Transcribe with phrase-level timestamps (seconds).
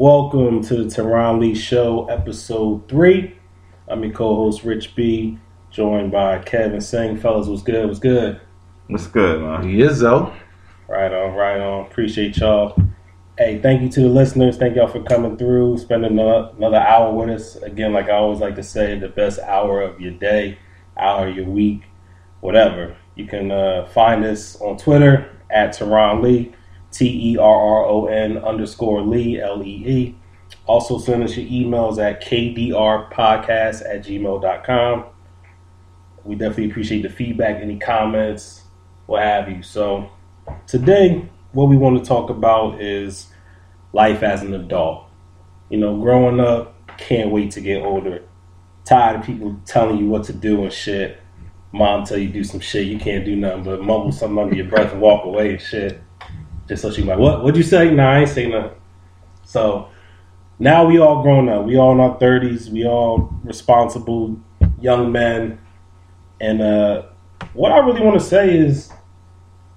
[0.00, 3.36] Welcome to the Terron Lee Show, episode three.
[3.86, 5.38] I'm your co-host Rich B,
[5.70, 7.18] joined by Kevin Singh.
[7.18, 7.86] Fellas, what's good?
[7.86, 8.40] What's good?
[8.86, 9.64] What's good, man?
[9.64, 10.34] Yizzo.
[10.88, 11.84] Right on, right on.
[11.84, 12.82] Appreciate y'all.
[13.36, 14.56] Hey, thank you to the listeners.
[14.56, 17.56] Thank y'all for coming through, spending another, another hour with us.
[17.56, 20.56] Again, like I always like to say, the best hour of your day,
[20.96, 21.82] hour of your week,
[22.40, 22.96] whatever.
[23.16, 26.54] You can uh, find us on Twitter at Terron Lee,
[26.92, 30.14] T E R R O N underscore Lee, L E E.
[30.66, 35.04] Also, send us your emails at kdrpodcast at gmail.com.
[36.24, 38.62] We definitely appreciate the feedback, any comments,
[39.06, 39.62] what have you.
[39.62, 40.10] So,
[40.66, 43.28] today, what we want to talk about is
[43.92, 45.06] life as an adult.
[45.68, 48.22] You know, growing up, can't wait to get older.
[48.84, 51.20] Tired of people telling you what to do and shit.
[51.72, 54.66] Mom tell you do some shit, you can't do nothing but mumble something under your
[54.66, 56.00] breath and walk away and shit.
[56.70, 57.42] Just so she like, what?
[57.42, 57.90] What'd you say?
[57.90, 58.78] Nah, I ain't say nothing.
[59.42, 59.88] So
[60.60, 61.66] now we all grown up.
[61.66, 62.70] We all in our thirties.
[62.70, 64.38] We all responsible
[64.80, 65.58] young men.
[66.40, 67.06] And uh,
[67.54, 68.92] what I really want to say is,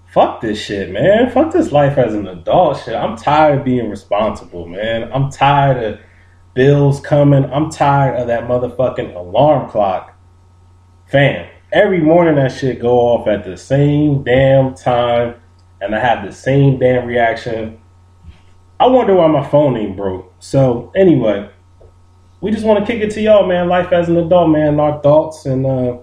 [0.05, 1.31] fuck this shit, man.
[1.31, 2.93] Fuck this life as an adult shit.
[2.93, 5.11] I'm tired of being responsible, man.
[5.11, 5.99] I'm tired of
[6.53, 7.43] bills coming.
[7.45, 10.15] I'm tired of that motherfucking alarm clock.
[11.07, 15.41] Fam, every morning that shit go off at the same damn time,
[15.83, 17.79] and I have the same damn reaction.
[18.79, 20.33] I wonder why my phone ain't broke.
[20.39, 21.49] So anyway,
[22.41, 23.67] we just want to kick it to y'all, man.
[23.67, 24.79] Life as an adult, man.
[24.79, 25.97] Our thoughts and uh,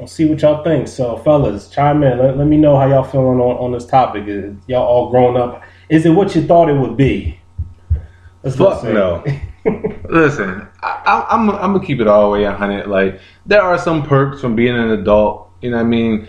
[0.00, 0.88] I'll see what y'all think.
[0.88, 2.18] So, fellas, chime in.
[2.18, 4.24] Let, let me know how y'all feeling on, on this topic.
[4.26, 5.62] Is y'all all grown up?
[5.88, 7.38] Is it what you thought it would be?
[8.42, 9.24] Let's Fuck no.
[10.08, 12.86] Listen, I, I, I'm I'm gonna keep it all the way 100.
[12.86, 15.50] Like there are some perks from being an adult.
[15.60, 16.28] You know what I mean?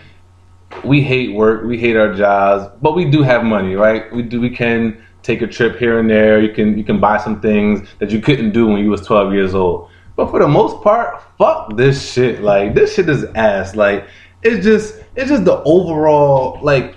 [0.84, 4.12] We hate work, we hate our jobs, but we do have money, right?
[4.14, 6.40] We do we can take a trip here and there.
[6.40, 9.32] You can you can buy some things that you couldn't do when you was 12
[9.34, 9.88] years old.
[10.16, 12.42] But for the most part, fuck this shit.
[12.42, 13.74] Like this shit is ass.
[13.74, 14.06] Like
[14.42, 16.94] it's just it's just the overall like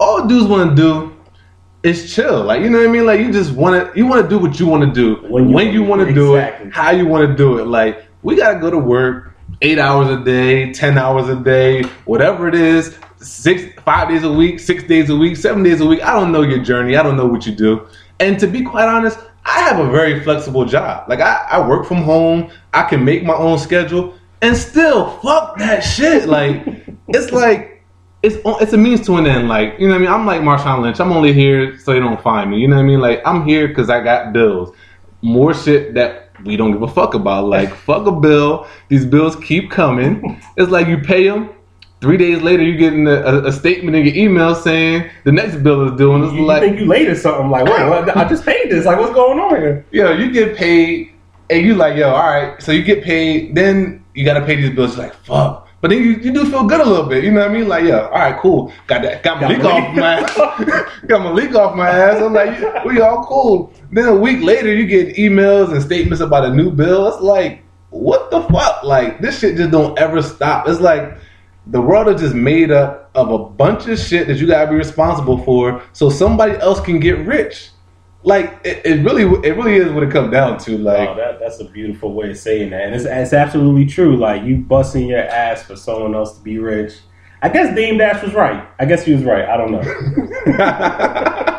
[0.00, 1.16] all dudes want to do
[1.82, 2.44] is chill.
[2.44, 3.04] Like you know what I mean?
[3.06, 5.52] Like you just want to you want to do what you want to do When
[5.52, 6.68] when you- you, want to do exactly.
[6.68, 7.66] it, how you want to do it.
[7.66, 12.46] Like we gotta go to work eight hours a day, ten hours a day, whatever
[12.48, 12.96] it is.
[13.20, 16.02] Six, five days a week, six days a week, seven days a week.
[16.02, 16.96] I don't know your journey.
[16.96, 17.86] I don't know what you do.
[18.20, 21.08] And to be quite honest, I have a very flexible job.
[21.08, 22.50] Like I, I work from home.
[22.74, 26.28] I can make my own schedule, and still, fuck that shit.
[26.28, 26.64] Like
[27.08, 27.82] it's like
[28.22, 29.48] it's it's a means to an end.
[29.48, 30.12] Like you know what I mean.
[30.12, 31.00] I'm like Marshawn Lynch.
[31.00, 32.58] I'm only here so they don't find me.
[32.58, 33.00] You know what I mean.
[33.00, 34.74] Like I'm here because I got bills.
[35.22, 37.46] More shit that we don't give a fuck about.
[37.46, 38.66] Like fuck a bill.
[38.88, 40.40] These bills keep coming.
[40.56, 41.50] It's like you pay them.
[42.00, 45.56] Three days later, you getting a, a, a statement in your email saying the next
[45.56, 46.14] bill is due.
[46.14, 47.50] And it's You, you like, think you late or something?
[47.50, 48.16] Like, wait, what?
[48.16, 48.86] I just paid this.
[48.86, 49.84] Like, what's going on here?
[49.90, 51.12] yo, you get paid,
[51.50, 52.60] and you like, yo, all right.
[52.62, 54.96] So you get paid, then you gotta pay these bills.
[54.96, 55.68] You're like, fuck.
[55.80, 57.22] But then you, you do feel good a little bit.
[57.22, 57.68] You know what I mean?
[57.68, 58.72] Like, yo, all right, cool.
[58.88, 59.22] Got that.
[59.22, 61.00] Got my Got leak off my ass.
[61.06, 62.20] got my leak off my ass.
[62.20, 63.72] I'm like, we all cool.
[63.92, 67.06] Then a week later, you get emails and statements about a new bill.
[67.08, 68.82] It's like, what the fuck?
[68.82, 70.68] Like, this shit just don't ever stop.
[70.68, 71.16] It's like
[71.70, 74.76] the world is just made up of a bunch of shit that you gotta be
[74.76, 77.70] responsible for, so somebody else can get rich.
[78.24, 80.74] Like it, it really, it really is what it comes down to.
[80.74, 82.82] Oh, like, oh, that, that's a beautiful way of saying that.
[82.82, 84.16] And it's, it's absolutely true.
[84.16, 86.94] Like, you busting your ass for someone else to be rich.
[87.40, 88.66] I guess Dame Dash was right.
[88.80, 89.48] I guess he was right.
[89.48, 91.54] I don't know.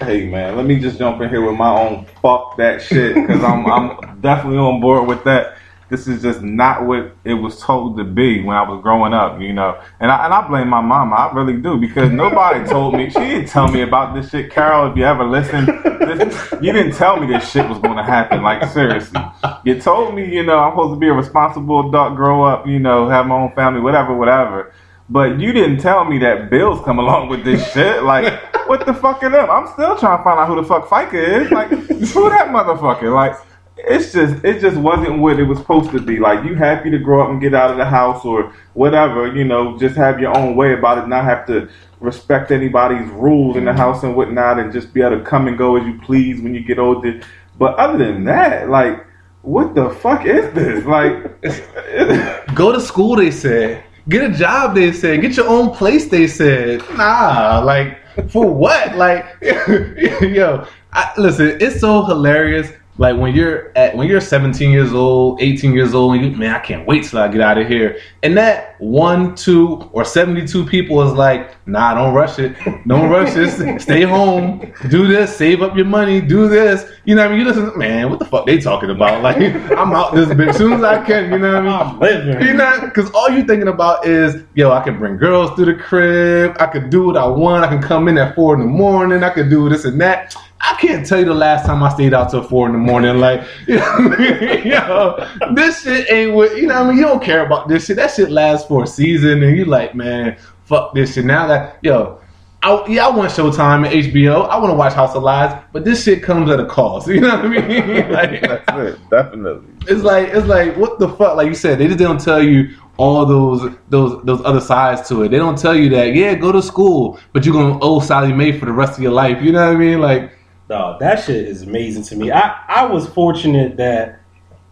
[0.00, 3.42] Hey man, let me just jump in here with my own fuck that shit because
[3.44, 5.58] I'm I'm definitely on board with that.
[5.88, 9.40] This is just not what it was told to be when I was growing up,
[9.40, 9.80] you know.
[10.00, 13.08] And I, and I blame my mama, I really do, because nobody told me.
[13.08, 14.90] She didn't tell me about this shit, Carol.
[14.90, 18.42] If you ever listen, this, you didn't tell me this shit was going to happen.
[18.42, 19.20] Like seriously,
[19.64, 22.80] you told me, you know, I'm supposed to be a responsible adult, grow up, you
[22.80, 24.72] know, have my own family, whatever, whatever.
[25.08, 28.02] But you didn't tell me that bills come along with this shit.
[28.02, 29.48] Like, what the fuck are them?
[29.48, 31.50] I'm still trying to find out who the fuck FICA is.
[31.52, 33.14] Like, who that motherfucker?
[33.14, 33.36] Like,
[33.76, 36.18] it's just, it just wasn't what it was supposed to be.
[36.18, 39.44] Like, you happy to grow up and get out of the house or whatever, you
[39.44, 41.68] know, just have your own way about it, not have to
[42.00, 43.78] respect anybody's rules in the mm-hmm.
[43.78, 46.54] house and whatnot, and just be able to come and go as you please when
[46.54, 47.20] you get older.
[47.58, 49.06] But other than that, like,
[49.42, 50.84] what the fuck is this?
[50.84, 51.40] Like,
[52.54, 53.16] go to school.
[53.16, 53.84] They said.
[54.08, 54.74] Get a job.
[54.74, 55.20] They said.
[55.20, 56.06] Get your own place.
[56.08, 56.82] They said.
[56.96, 57.98] Nah, like
[58.30, 58.96] for what?
[58.96, 61.58] Like, yo, I, listen.
[61.60, 66.16] It's so hilarious Like when you're at when you're 17 years old, 18 years old,
[66.16, 67.98] and you man, I can't wait till I get out of here.
[68.22, 72.56] And that one, two, or 72 people is like, nah, don't rush it.
[72.86, 73.82] Don't rush this.
[73.82, 74.72] Stay home.
[74.88, 75.36] Do this.
[75.36, 76.20] Save up your money.
[76.20, 76.90] Do this.
[77.04, 77.46] You know what I mean?
[77.46, 79.22] You listen, man, what the fuck they talking about?
[79.22, 79.36] Like,
[79.76, 81.32] I'm out this bitch as soon as I can.
[81.32, 81.72] You know what I mean?
[81.72, 82.46] I'm living.
[82.46, 85.74] You know, because all you thinking about is, yo, I can bring girls to the
[85.74, 86.56] crib.
[86.58, 87.64] I can do what I want.
[87.64, 89.22] I can come in at four in the morning.
[89.22, 90.34] I can do this and that.
[90.60, 93.18] I can't tell you the last time I stayed out till four in the morning.
[93.18, 94.16] Like, you know,
[94.64, 96.74] yo, this shit ain't what you know.
[96.74, 97.96] what I mean, you don't care about this shit.
[97.96, 101.24] That shit lasts for a season, and you like, man, fuck this shit.
[101.24, 102.20] Now that yo.
[102.62, 104.48] I, yeah, I want Showtime and HBO.
[104.48, 107.06] I want to watch House of Lies, but this shit comes at a cost.
[107.16, 108.10] You know what I mean?
[108.10, 109.68] like, That's it, definitely.
[109.86, 111.36] it's like it's like what the fuck?
[111.36, 115.22] Like you said, they just don't tell you all those those those other sides to
[115.22, 115.28] it.
[115.28, 118.58] They don't tell you that yeah, go to school, but you're gonna owe Sallie Mae
[118.58, 119.40] for the rest of your life.
[119.42, 120.00] You know what I mean?
[120.00, 120.32] Like
[120.68, 122.32] Dog, that shit is amazing to me.
[122.32, 124.20] I, I was fortunate that,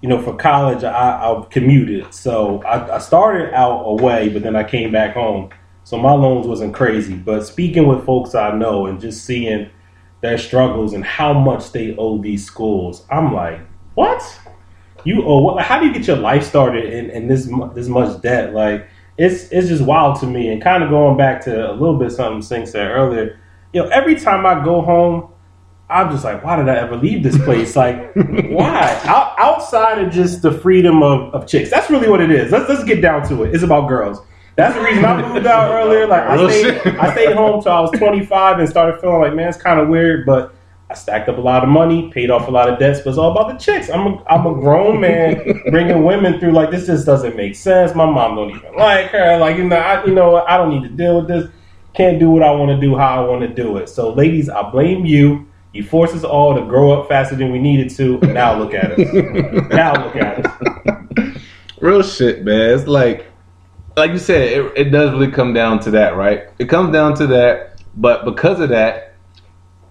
[0.00, 2.12] you know, for college, I, I commuted.
[2.12, 5.50] So I, I started out away, but then I came back home.
[5.84, 7.14] So my loans wasn't crazy.
[7.14, 9.70] But speaking with folks I know and just seeing
[10.20, 13.60] their struggles and how much they owe these schools, I'm like,
[13.94, 14.22] what?
[15.04, 15.62] You owe what?
[15.62, 18.54] How do you get your life started in, in this this much debt?
[18.54, 18.88] Like,
[19.18, 20.50] it's it's just wild to me.
[20.50, 23.38] And kind of going back to a little bit something Singh said earlier,
[23.74, 25.30] you know, every time I go home,
[25.88, 27.76] I'm just like, why did I ever leave this place?
[27.76, 29.00] Like, why?
[29.04, 32.50] Out, outside of just the freedom of, of chicks, that's really what it is.
[32.50, 33.54] Let's let's get down to it.
[33.54, 34.18] It's about girls.
[34.56, 36.06] That's the reason I moved out earlier.
[36.06, 36.96] Like, I stayed.
[36.96, 39.88] I stayed home till I was 25 and started feeling like, man, it's kind of
[39.88, 40.54] weird, but.
[40.90, 43.18] I stacked up a lot of money, paid off a lot of debts, but it's
[43.18, 43.88] all about the chicks.
[43.88, 47.94] I'm a, I'm a grown man bringing women through like this just doesn't make sense.
[47.94, 49.38] My mom don't even like her.
[49.38, 50.36] Like you know, I, you know.
[50.44, 51.50] I don't need to deal with this.
[51.94, 53.88] Can't do what I want to do how I want to do it.
[53.88, 55.48] So, ladies, I blame you.
[55.74, 58.18] You forced us all to grow up faster than we needed to.
[58.18, 59.12] Now look at us.
[59.70, 61.42] now look at us.
[61.80, 62.78] real shit, man.
[62.78, 63.26] It's like
[63.96, 66.44] like you said, it, it does really come down to that, right?
[66.60, 69.16] It comes down to that, but because of that,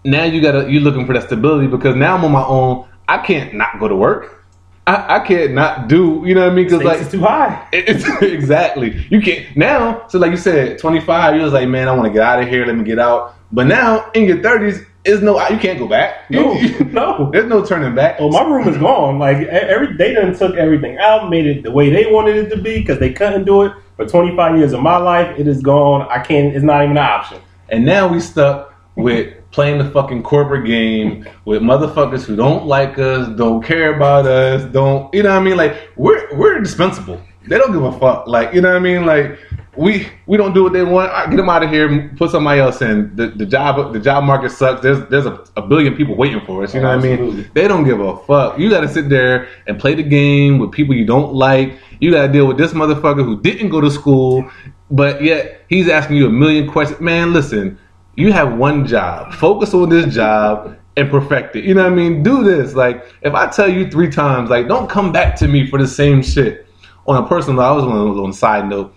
[0.06, 2.88] now you gotta you're looking for that stability because now I'm on my own.
[3.10, 4.46] I can't not go to work.
[4.88, 6.66] I, I can't not do, you know what I mean?
[6.66, 7.68] Because like is too high.
[7.74, 9.06] It's exactly.
[9.10, 10.08] You can't now.
[10.08, 11.36] So like you said, 25.
[11.36, 12.66] You was like, man, I want to get out of here.
[12.66, 13.36] Let me get out.
[13.52, 15.40] But now in your 30s, is no.
[15.48, 16.30] You can't go back.
[16.30, 16.54] No,
[16.92, 17.30] no.
[17.32, 18.20] There's no turning back.
[18.20, 19.20] Well, my room is gone.
[19.20, 22.62] Like every they done took everything out, made it the way they wanted it to
[22.62, 25.38] be because they couldn't do it for 25 years of my life.
[25.38, 26.08] It is gone.
[26.10, 26.56] I can't.
[26.56, 27.40] It's not even an option.
[27.70, 32.98] And now we stuck with playing the fucking corporate game with motherfuckers who don't like
[32.98, 35.58] us, don't care about us, don't you know what I mean?
[35.58, 37.22] Like we're we're indispensable.
[37.48, 38.28] They don't give a fuck.
[38.28, 39.06] Like you know what I mean?
[39.06, 39.40] Like
[39.76, 41.12] we we don't do what they want.
[41.12, 42.14] All right, get them out of here.
[42.16, 43.16] Put somebody else in.
[43.16, 44.82] The, the job the job market sucks.
[44.82, 46.74] There's there's a, a billion people waiting for us.
[46.74, 47.50] You know what I mean?
[47.54, 48.60] They don't give a fuck.
[48.60, 51.80] You got to sit there and play the game with people you don't like.
[52.00, 54.50] You got to deal with this motherfucker who didn't go to school,
[54.92, 57.02] but yet he's asking you a million questions.
[57.02, 57.80] Man, listen,
[58.16, 59.34] you have one job.
[59.34, 61.64] Focus on this job and perfect it.
[61.64, 62.22] You know what I mean?
[62.22, 62.76] Do this.
[62.76, 65.88] Like, if I tell you three times, like, don't come back to me for the
[65.88, 66.68] same shit.
[67.06, 68.94] On a personal, I was on, on a side note.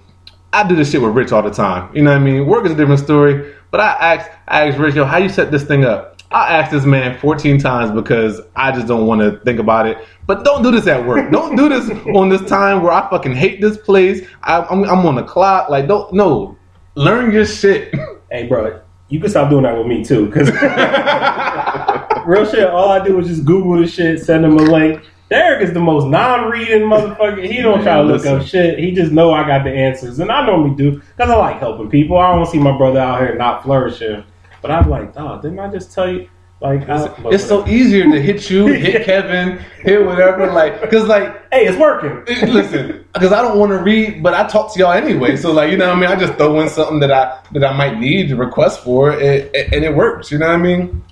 [0.52, 1.94] I do this shit with Rich all the time.
[1.94, 2.46] You know what I mean?
[2.46, 3.54] Work is a different story.
[3.70, 6.22] But I asked, I asked Rich, yo, how you set this thing up?
[6.30, 9.98] I asked this man 14 times because I just don't want to think about it.
[10.26, 11.30] But don't do this at work.
[11.30, 14.26] don't do this on this time where I fucking hate this place.
[14.42, 15.68] I, I'm, I'm on the clock.
[15.68, 16.56] Like, don't, no.
[16.94, 17.94] Learn your shit.
[18.28, 20.50] Hey, bro, you can stop doing that with me too, because
[22.26, 22.68] real shit.
[22.68, 25.00] All I do is just Google the shit, send him a link.
[25.28, 27.44] Derek is the most non-reading motherfucker.
[27.44, 28.40] He don't try to look Listen.
[28.40, 28.78] up shit.
[28.78, 31.90] He just know I got the answers, and I normally do because I like helping
[31.90, 32.16] people.
[32.16, 34.22] I don't see my brother out here not flourishing.
[34.62, 36.28] But I'm like, dog, didn't I just tell you?
[36.60, 40.50] Like, I, It's so easier to hit you, hit Kevin, hit whatever.
[40.50, 42.24] Like, because, like, hey, it's working.
[42.50, 45.36] listen, because I don't want to read, but I talk to y'all anyway.
[45.36, 46.08] So like, you know what I mean?
[46.10, 49.54] I just throw in something that I that I might need to request for, it-
[49.72, 50.30] and it works.
[50.30, 51.02] You know what I mean?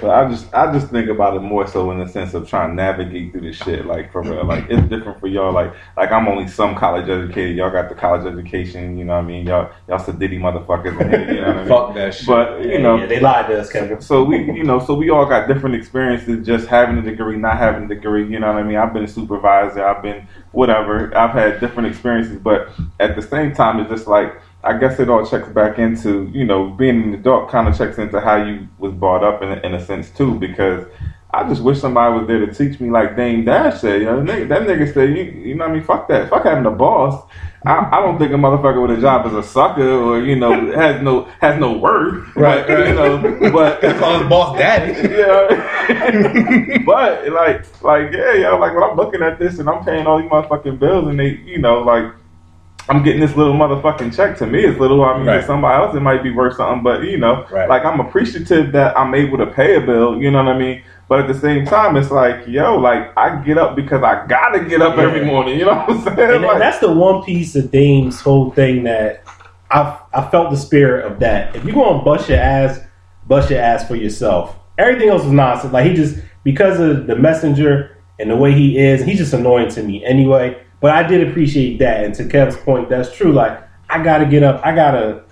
[0.00, 2.70] But I just I just think about it more so in the sense of trying
[2.70, 3.86] to navigate through this shit.
[3.86, 5.52] Like for real, like it's different for y'all.
[5.52, 7.56] Like like I'm only some college educated.
[7.56, 8.96] Y'all got the college education.
[8.98, 9.46] You know what I mean?
[9.46, 10.96] Y'all y'all sadiddy motherfuckers.
[11.10, 11.68] Here, you know what I mean?
[11.68, 12.26] Fuck that shit.
[12.26, 14.00] But you Yeah, know, yeah, they lied to us, Kevin.
[14.00, 16.46] so we, you know, so we all got different experiences.
[16.46, 18.26] Just having a degree, not having a degree.
[18.28, 18.76] You know what I mean?
[18.76, 19.84] I've been a supervisor.
[19.84, 21.16] I've been whatever.
[21.16, 25.10] I've had different experiences, but at the same time, it's just like I guess it
[25.10, 27.50] all checks back into you know being an adult.
[27.50, 30.38] Kind of checks into how you was brought up in a, in a sense too,
[30.38, 30.86] because
[31.34, 34.00] I just wish somebody was there to teach me like Dame Dash said.
[34.00, 35.84] You know, that nigga, that nigga said, you, you know what I mean?
[35.84, 36.30] Fuck that.
[36.30, 37.28] Fuck having a boss.
[37.66, 40.72] I, I don't think a motherfucker with a job is a sucker or you know
[40.76, 42.36] has no has no worth.
[42.36, 42.88] Right, But, right.
[42.88, 44.92] You know, but Call his boss daddy.
[45.16, 46.82] yeah.
[46.84, 50.20] but like, like, yeah, yo, like when I'm looking at this and I'm paying all
[50.20, 52.12] these motherfucking bills and they, you know, like,
[52.88, 54.36] I'm getting this little motherfucking check.
[54.38, 55.02] To me, it's little.
[55.04, 55.40] I mean, Right.
[55.40, 57.68] to somebody else, it might be worth something, but you know, Right.
[57.68, 60.20] like I'm appreciative that I'm able to pay a bill.
[60.20, 60.82] You know what I mean?
[61.08, 64.60] But at the same time, it's like, yo, like I get up because I gotta
[64.60, 65.58] get up every morning.
[65.58, 66.30] You know what I'm saying?
[66.30, 69.22] And Like, that's the one piece of Dame's whole thing that
[69.70, 71.56] I I felt the spirit of that.
[71.56, 72.80] If you go and bust your ass,
[73.26, 74.56] bust your ass for yourself.
[74.78, 75.72] Everything else is nonsense.
[75.72, 79.68] Like he just because of the messenger and the way he is, he's just annoying
[79.70, 80.56] to me anyway.
[80.84, 82.04] But I did appreciate that.
[82.04, 83.32] And to Kev's point, that's true.
[83.32, 84.60] Like I gotta get up.
[84.62, 85.22] I gotta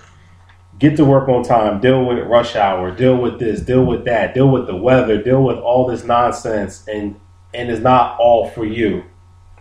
[0.79, 4.33] get to work on time, deal with rush hour, deal with this, deal with that,
[4.33, 7.21] deal with the weather, deal with all this nonsense, and
[7.53, 9.05] and it's not all for you.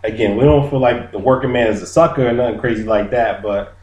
[0.02, 3.10] Again, we don't feel like the working man is a sucker or nothing crazy like
[3.10, 3.76] that, but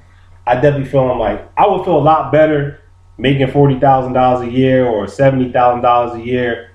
[0.48, 2.82] I definitely feel I'm like I would feel a lot better
[3.20, 6.72] making forty thousand dollars a year or seventy thousand dollars a year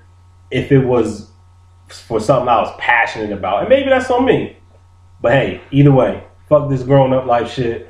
[0.49, 1.29] if it was
[1.89, 3.59] for something I was passionate about.
[3.59, 4.59] And maybe that's on me.
[5.21, 7.89] But hey, either way, fuck this grown up life shit.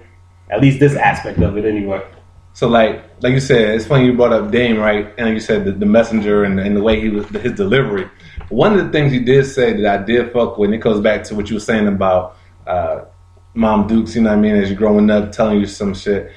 [0.50, 2.05] At least this aspect of it anyway.
[2.53, 5.13] So like like you said, it's funny you brought up Dame, right?
[5.17, 8.10] And you said the, the messenger and, and the way he was his delivery.
[8.50, 11.01] One of the things he did say that I did fuck with, and it goes
[11.01, 13.01] back to what you were saying about uh,
[13.55, 16.32] Mom Dukes, you know what I mean, as you're growing up, telling you some shit.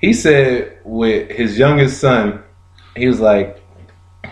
[0.00, 2.42] He said with his youngest son,
[2.96, 3.62] he was like,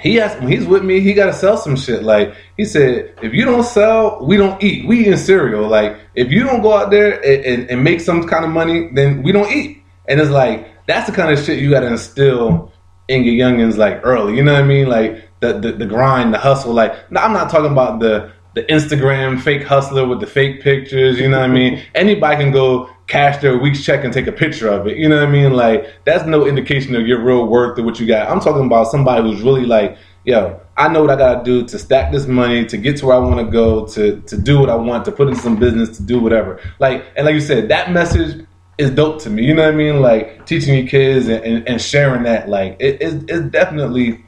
[0.00, 2.02] he has when he's with me, he gotta sell some shit.
[2.02, 4.86] Like he said, if you don't sell, we don't eat.
[4.86, 5.68] We eating cereal.
[5.68, 8.90] Like if you don't go out there and, and, and make some kind of money,
[8.92, 9.82] then we don't eat.
[10.08, 12.72] And it's like that's the kind of shit you gotta instill
[13.08, 14.36] in your youngins like early.
[14.36, 14.88] You know what I mean?
[14.88, 16.72] Like the the, the grind, the hustle.
[16.72, 21.18] Like no, I'm not talking about the the Instagram fake hustler with the fake pictures.
[21.18, 21.82] You know what I mean?
[21.94, 24.96] Anybody can go cash their week's check and take a picture of it.
[24.96, 25.52] You know what I mean?
[25.52, 28.30] Like that's no indication of your real worth or what you got.
[28.30, 31.78] I'm talking about somebody who's really like, yo, I know what I gotta do to
[31.78, 34.70] stack this money to get to where I want to go to to do what
[34.70, 36.58] I want to put in some business to do whatever.
[36.78, 38.46] Like and like you said, that message
[38.78, 39.44] is dope to me.
[39.44, 40.00] You know what I mean?
[40.00, 42.48] Like teaching your kids and, and, and sharing that.
[42.48, 44.24] Like it, it's, it's definitely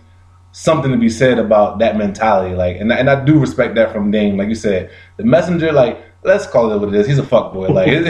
[0.53, 2.55] something to be said about that mentality.
[2.55, 4.37] Like, and, and I do respect that from Dame.
[4.37, 7.07] Like you said, the messenger, like, let's call it what it is.
[7.07, 7.71] He's a fuckboy.
[7.71, 8.07] Like, it,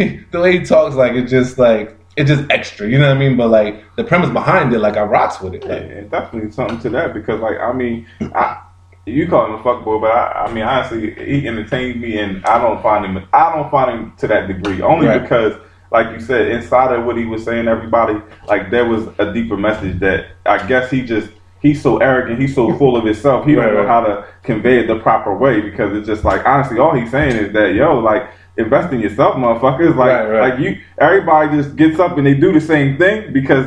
[0.00, 2.88] it, the way he talks, like, it's just like, it's just extra.
[2.88, 3.36] You know what I mean?
[3.36, 5.64] But like, the premise behind it, like, I rocks with it.
[5.64, 8.62] Yeah, Like, it's definitely something to that because, like, I mean, I,
[9.06, 12.58] you call him a fuckboy, but I, I mean, honestly, he entertains me, and I
[12.58, 13.26] don't find him.
[13.32, 15.22] I don't find him to that degree, only Right.
[15.22, 15.54] because,
[15.90, 19.56] like you said, inside of what he was saying, everybody, like, there was a deeper
[19.56, 21.30] message that I guess he just.
[21.60, 22.40] He's so arrogant.
[22.40, 23.46] He's so full of himself.
[23.46, 23.88] He Right, don't know right.
[23.88, 27.36] how to convey it the proper way because it's just like honestly, all he's saying
[27.36, 29.94] is that yo, like invest in yourself, motherfuckers.
[29.96, 33.66] Like, Right, like you, everybody just gets up and they do the same thing because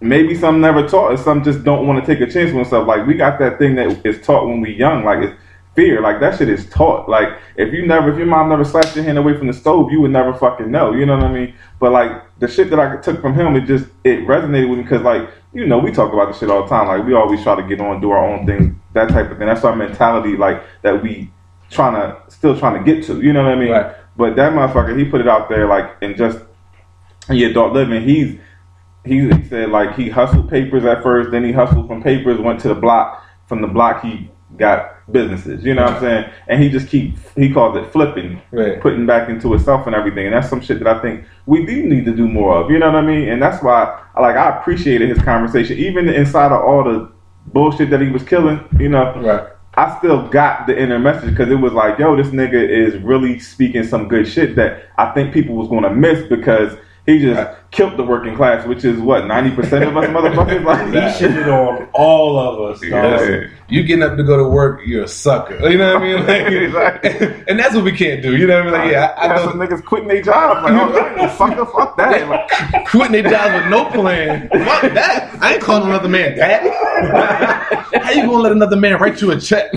[0.00, 2.88] maybe some never taught and some just don't want to take a chance on themselves.
[2.88, 5.34] Like we got that thing that is taught when we young, like it's
[5.74, 6.00] fear.
[6.00, 7.08] Like that shit is taught.
[7.08, 9.90] Like if you never if your mom never slapped your hand away from the stove,
[9.90, 10.92] you would never fucking know.
[10.92, 11.54] You know what I mean?
[11.78, 14.82] But like the shit that I took from him, it just it resonated with me
[14.82, 16.88] because like, you know, we talk about this shit all the time.
[16.88, 19.46] Like we always try to get on, do our own thing, that type of thing.
[19.46, 21.30] That's our mentality, like that we
[21.70, 23.20] trying to still trying to get to.
[23.20, 23.70] You know what I mean?
[23.70, 23.96] Right.
[24.16, 26.38] But that motherfucker, he put it out there like and just
[27.28, 28.38] in adult living, he's
[29.04, 32.60] he, he said like he hustled papers at first, then he hustled from papers, went
[32.60, 33.24] to the block.
[33.48, 35.64] From the block, he got businesses.
[35.64, 36.30] You know what I'm saying?
[36.48, 38.80] And he just keep he calls it flipping, Right.
[38.80, 40.26] putting back into itself and everything.
[40.26, 42.70] And that's some shit that I think we do need to do more of.
[42.70, 43.28] You know what I mean?
[43.28, 47.10] And that's why I like I appreciated his conversation, even inside of all the
[47.46, 48.60] bullshit that he was killing.
[48.78, 49.48] You know, right.
[49.74, 53.38] I still got the inner message because it was like, yo, this nigga is really
[53.38, 57.56] speaking some good shit that I think people was gonna miss because he just Right.
[57.72, 60.64] Killed the working class, which is what ninety percent of us motherfuckers.
[60.64, 62.84] Like, He shitted on all of us.
[62.84, 63.48] Yeah.
[63.68, 65.56] You getting up to go to work, you're a sucker.
[65.68, 66.26] You know what I mean?
[66.26, 67.44] Like, Exactly.
[67.48, 68.36] and that's what we can't do.
[68.36, 68.80] You know what I mean?
[68.82, 70.62] Like, yeah, I, I know some niggas quitting their jobs.
[70.62, 72.28] Like, oh, fucker, fuck that.
[72.28, 74.48] Like, quitting their jobs with no plan.
[74.50, 75.42] Fuck that.
[75.42, 76.70] I ain't calling another man daddy.
[77.98, 79.72] How you gonna let another man write you a check?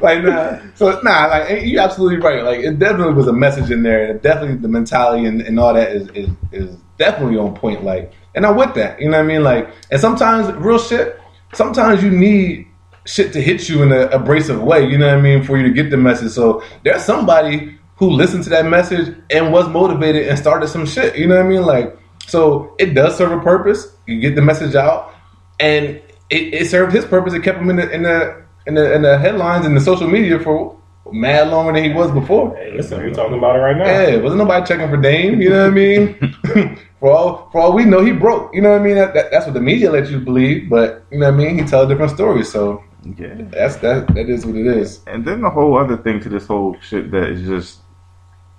[0.00, 0.58] like nah.
[0.74, 2.42] So nah, like you absolutely right.
[2.42, 4.10] Like it definitely was a message in there.
[4.10, 7.84] and Definitely the mentality and, and all that is, is is definitely on point.
[7.84, 9.00] Like and I'm with that.
[9.00, 9.42] You know what I mean?
[9.42, 11.20] Like and sometimes real shit,
[11.52, 12.66] sometimes you need
[13.06, 15.62] shit to hit you in a abrasive way, you know what I mean, for you
[15.62, 16.32] to get the message.
[16.32, 21.16] So there's somebody who listened to that message and was motivated and started some shit.
[21.16, 21.62] You know what I mean?
[21.62, 21.96] Like,
[22.26, 23.88] so it does serve a purpose.
[24.06, 25.14] You get the message out,
[25.60, 27.32] and it, it served his purpose.
[27.32, 30.08] It kept him in the in the in the, in the headlines and the social
[30.08, 30.76] media for
[31.12, 32.56] mad longer than he was before.
[32.56, 33.84] Hey, listen, we're talking about it right now.
[33.86, 35.40] Yeah, wasn't nobody checking for Dame.
[35.40, 36.78] You know what I mean?
[37.00, 38.54] for all for all we know, he broke.
[38.54, 38.96] You know what I mean?
[38.96, 40.68] That, that, that's what the media lets you believe.
[40.68, 41.58] But you know what I mean?
[41.58, 42.44] He tell a different story.
[42.44, 42.82] So
[43.18, 43.34] Yeah.
[43.50, 44.08] that's that.
[44.14, 45.00] That is what it is.
[45.06, 47.80] And then the whole other thing to this whole shit that is just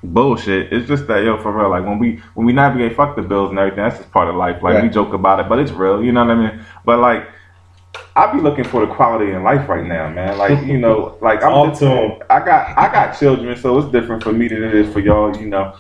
[0.04, 0.72] bullshit.
[0.72, 1.70] It's just that yo, for real.
[1.70, 3.84] Like when we when we navigate, fuck the bills and everything.
[3.84, 4.62] That's just part of life.
[4.64, 6.04] Like we joke about it, but it's real.
[6.04, 6.66] You know what I mean?
[6.86, 7.28] But like.
[8.16, 10.38] I be looking for the quality in life right now, man.
[10.38, 12.12] Like you know, like I'm Talk just, to 'em.
[12.30, 15.36] I got I got children, so it's different for me than it is for y'all.
[15.38, 15.76] You know,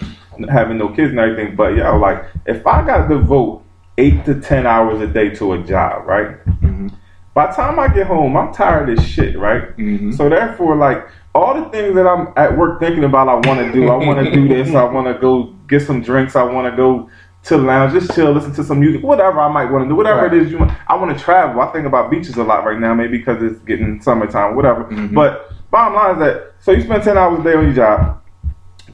[0.49, 1.55] having no kids and everything.
[1.55, 3.63] But yo, like if I got to devote
[3.97, 6.43] eight to ten hours a day to a job, right?
[6.61, 6.91] Mhm.
[7.33, 9.75] By the time I get home, I'm tired as shit, right?
[9.77, 10.13] Mhm.
[10.15, 13.71] So therefore, like all the things that I'm at work thinking about, I want to
[13.71, 13.89] do.
[13.89, 14.73] I want to do this.
[14.73, 16.35] I want to go get some drinks.
[16.35, 17.09] I want to go
[17.47, 19.95] to the lounge, just chill, listen to some music, whatever I might want to do,
[19.95, 20.33] whatever Right.
[20.33, 20.71] it is you want.
[20.87, 21.61] I want to travel.
[21.61, 24.83] I think about beaches a lot right now, maybe because it's getting summertime, whatever.
[24.85, 25.13] Mhm.
[25.13, 28.17] But bottom line is that so you spend ten hours a day on your job,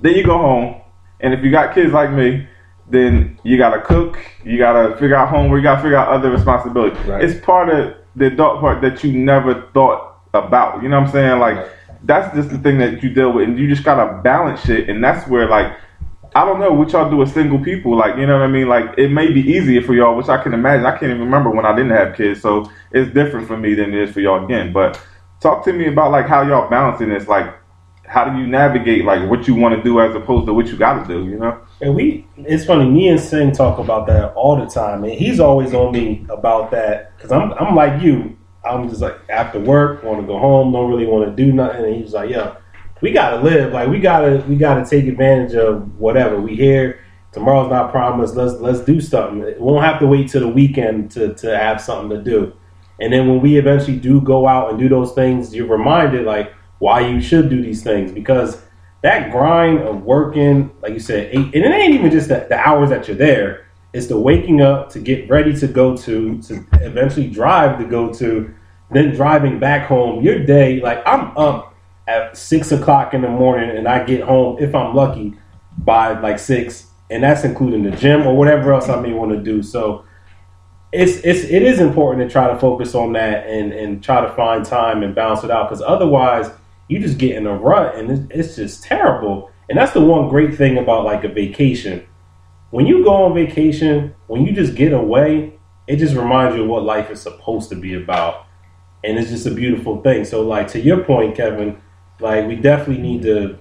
[0.02, 0.76] then you go home,
[1.22, 2.48] and if you got kids like me,
[2.90, 6.98] then you gotta cook, you gotta figure out homework, you gotta figure out other responsibilities.
[7.08, 7.24] Right.
[7.24, 10.84] It's part of the adult part that you never thought about.
[10.84, 11.40] You know what I'm saying?
[11.40, 11.66] Like Right.
[12.04, 15.04] that's just the thing that you deal with, and you just gotta balance it, and
[15.04, 15.72] that's where like.
[16.36, 17.96] I don't know what y'all do with single people.
[17.96, 18.68] Like, you know what I mean?
[18.68, 20.86] Like, it may be easier for y'all, which I can imagine.
[20.86, 23.94] I can't even remember when I didn't have kids, so it's different for me than
[23.94, 24.74] it is for y'all again.
[24.74, 25.00] But
[25.40, 27.28] talk to me about like how y'all balancing this.
[27.28, 27.54] Like,
[28.08, 30.78] how do you navigate like what you want to do as opposed to what you
[30.78, 31.30] got to do?
[31.30, 31.62] You know?
[31.82, 32.90] And we, it's funny.
[32.90, 36.72] Me and Singh talk about that all the time, and he's always on me about
[36.72, 38.38] that because I'm, I'm like you.
[38.66, 41.86] I'm just like after work, want to go home, don't really want to do nothing.
[41.86, 42.56] And he's like, "Yo,
[43.04, 43.74] we gotta live.
[43.74, 47.02] Like we gotta, we gotta take advantage of whatever we hear.
[47.34, 48.36] Tomorrow's not promised.
[48.36, 49.42] Let's let's do something.
[49.42, 52.54] We won't have to wait till the weekend to to have something to do.
[53.02, 56.54] And then when we eventually do go out and do those things, you're reminded like
[56.80, 58.62] why you should do these things because
[59.02, 62.58] that grind of working, like you said, eight, and it ain't even just the, the
[62.58, 63.68] hours that you're there.
[63.92, 68.14] It's the waking up to get ready to go to, to eventually drive to go
[68.14, 68.54] to,
[68.92, 70.24] then driving back home.
[70.24, 71.73] Your day, like I'm up
[72.08, 75.34] at six o'clock in the morning and I get home, if I'm lucky,
[75.78, 79.40] by like six, and that's including the gym or whatever else I may want to
[79.40, 79.64] do.
[79.64, 80.06] So
[80.92, 84.32] it's it's it is important to try to focus on that and and try to
[84.36, 86.52] find time and balance it out because otherwise
[86.88, 89.50] you just get in a rut and it's, it's just terrible.
[89.70, 92.06] And that's the one great thing about like a vacation.
[92.70, 96.70] When you go on vacation, when you just get away, it just reminds you of
[96.70, 98.46] what life is supposed to be about.
[99.04, 100.26] And it's just a beautiful thing.
[100.26, 101.82] So like to your point, Kevin,
[102.24, 103.60] like we definitely need to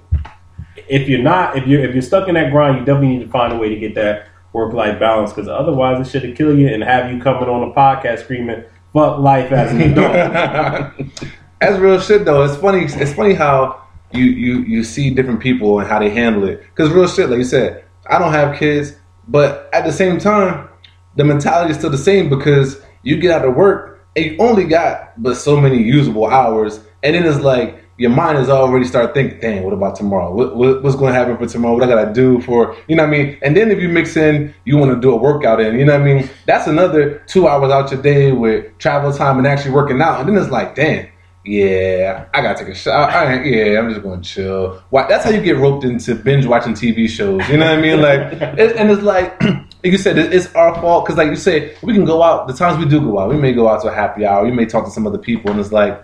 [0.89, 3.31] if you're not if you're if you're stuck in that grind, you definitely need to
[3.31, 6.69] find a way to get that work life balance because otherwise it should kill you
[6.69, 10.93] and have you coming on a podcast screaming fuck life as an adult.
[11.61, 12.43] That's real shit though.
[12.43, 12.85] It's funny.
[12.85, 16.61] It's funny how you you you see different people and how they handle it.
[16.61, 18.97] Because real shit, like you said, I don't have kids,
[19.29, 20.69] but at the same time,
[21.17, 24.65] the mentality is still the same because you get out of work and you only
[24.65, 29.15] got but so many usable hours, and then it's like your mind is already start
[29.15, 30.33] thinking, "Dang, what about tomorrow?
[30.33, 31.75] What, what, what's going to happen for tomorrow?
[31.75, 34.17] What I gotta do for you know what I mean?" And then if you mix
[34.17, 36.31] in, you want to do a workout in, you know what I mean?
[36.47, 40.29] That's another two hours out your day with travel time and actually working out, and
[40.29, 41.09] then it's like, damn.
[41.45, 43.11] Yeah, I gotta take a shot.
[43.11, 44.81] I, yeah, I'm just going to chill.
[44.91, 47.49] Why, that's how you get roped into binge watching TV shows.
[47.49, 48.01] You know what I mean?
[48.01, 51.75] Like, and it's like, like you said, it, it's our fault because, like you say,
[51.83, 52.47] we can go out.
[52.47, 54.45] The times we do go out, we may go out to a happy hour.
[54.45, 56.01] We may talk to some other people, and it's like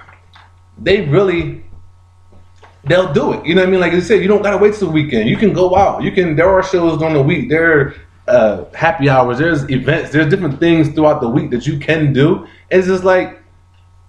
[0.76, 1.62] they really
[2.84, 3.44] they'll do it.
[3.44, 3.80] You know what I mean?
[3.80, 5.28] Like you said, you don't gotta wait till the weekend.
[5.28, 6.02] You can go out.
[6.02, 6.36] You can.
[6.36, 7.48] There are shows during the week.
[7.48, 7.94] There are
[8.28, 9.38] uh, happy hours.
[9.38, 10.10] There's events.
[10.10, 12.46] There's different things throughout the week that you can do.
[12.70, 13.40] It's just like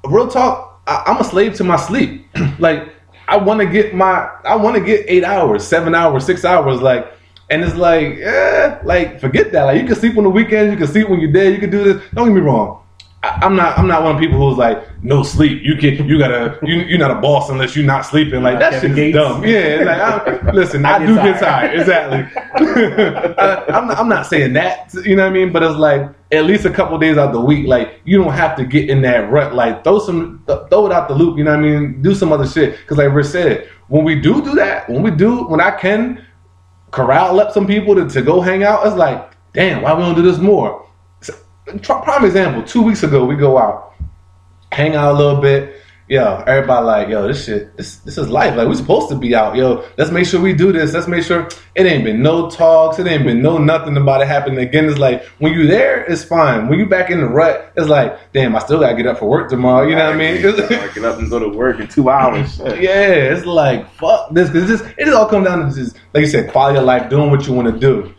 [0.06, 0.82] real talk.
[0.88, 2.28] I, I'm a slave to my sleep.
[2.60, 2.94] like
[3.28, 4.30] I want to get my.
[4.44, 6.82] I want to get eight hours, seven hours, six hours.
[6.82, 7.14] Like.
[7.52, 9.64] And it's like, eh, like forget that.
[9.64, 11.72] Like you can sleep on the weekends, you can sleep when you're dead, you can
[11.72, 12.04] do this.
[12.14, 12.84] Don't get me wrong.
[13.22, 13.78] I, I'm not.
[13.78, 15.62] I'm not one of people who's like, no sleep.
[15.64, 16.08] You can.
[16.08, 16.58] You gotta.
[16.64, 18.42] You, you're not a boss unless you're not sleeping.
[18.42, 19.16] Like that Kevin shit is Gates.
[19.16, 19.46] dumb.
[19.46, 19.84] Yeah.
[19.86, 21.80] Like, I, listen, I, I do get get tired.
[21.80, 22.42] Exactly.
[23.38, 23.88] I, I'm.
[23.88, 24.94] Not, I'm not saying that.
[25.06, 25.52] You know what I mean?
[25.52, 27.68] But it's like at least a couple days out the week.
[27.68, 29.54] Like you don't have to get in that rut.
[29.54, 30.42] Like throw some.
[30.48, 31.38] Th- throw it out the loop.
[31.38, 32.02] You know what I mean?
[32.02, 32.78] Do some other shit.
[32.78, 36.26] Because like Rich said, when we do do that, when we do, when I can
[36.92, 40.16] corral up some people to, to go hang out, it's like, damn, why we don't
[40.16, 40.89] do this more?
[41.78, 43.94] Prime example, two weeks ago, we go out,
[44.72, 45.80] hang out a little bit,
[46.10, 48.56] yo, everybody like, yo, this shit, this this is life.
[48.56, 49.86] Like, we supposed to be out, yo.
[49.98, 50.94] Let's make sure we do this.
[50.94, 53.00] Let's make sure it ain't been no talks.
[53.00, 54.90] It ain't been no nothing about it happening again.
[54.90, 56.68] It's like when you there, it's fine.
[56.68, 59.30] When you back in the rut, it's like, damn, I still gotta get up for
[59.30, 59.88] work tomorrow.
[59.88, 60.42] You know what I mean?
[60.44, 62.56] Like, get up and go to work in two hours.
[62.58, 62.82] Shit.
[62.82, 66.22] yeah, it's like fuck this because this it just all comes down to just like
[66.22, 68.14] you said, quality of life, doing what you want to do.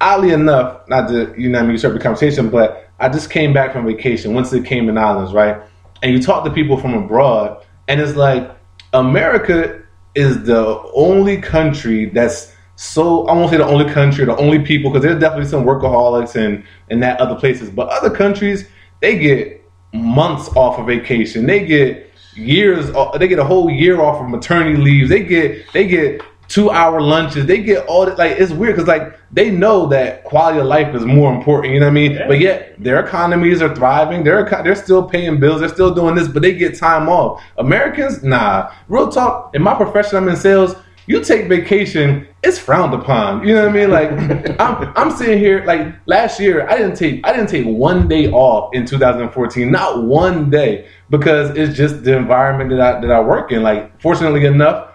[0.00, 3.30] Oddly enough, not to you know what I mean usurp the conversation, but I just
[3.30, 5.60] came back from vacation, went to the Cayman Islands, right?
[6.02, 8.48] And you talk to people from abroad, and it's like
[8.92, 9.82] America
[10.14, 14.90] is the only country that's so I won't say the only country, the only people,
[14.90, 18.68] because there's definitely some workaholics and and that other places, but other countries
[19.00, 24.22] they get months off of vacation, they get years, they get a whole year off
[24.22, 28.18] of maternity leaves, they get they get two hour lunches, they get all that.
[28.18, 31.80] Like it's weird because like they know that quality of life is more important, you
[31.80, 32.12] know what I mean?
[32.12, 32.28] Yeah.
[32.28, 36.28] But yet their economies are thriving, they're they're still paying bills, they're still doing this,
[36.28, 37.42] but they get time off.
[37.56, 38.70] Americans, nah.
[38.88, 39.54] Real talk.
[39.54, 40.76] In my profession, I'm in sales.
[41.06, 43.46] You take vacation, it's frowned upon.
[43.48, 43.90] You know what I mean?
[43.90, 44.10] Like
[44.60, 45.64] I'm, I'm sitting here.
[45.64, 50.04] Like last year, I didn't take I didn't take one day off in 2014, not
[50.04, 53.62] one day, because it's just the environment that I that I work in.
[53.62, 54.91] Like fortunately enough,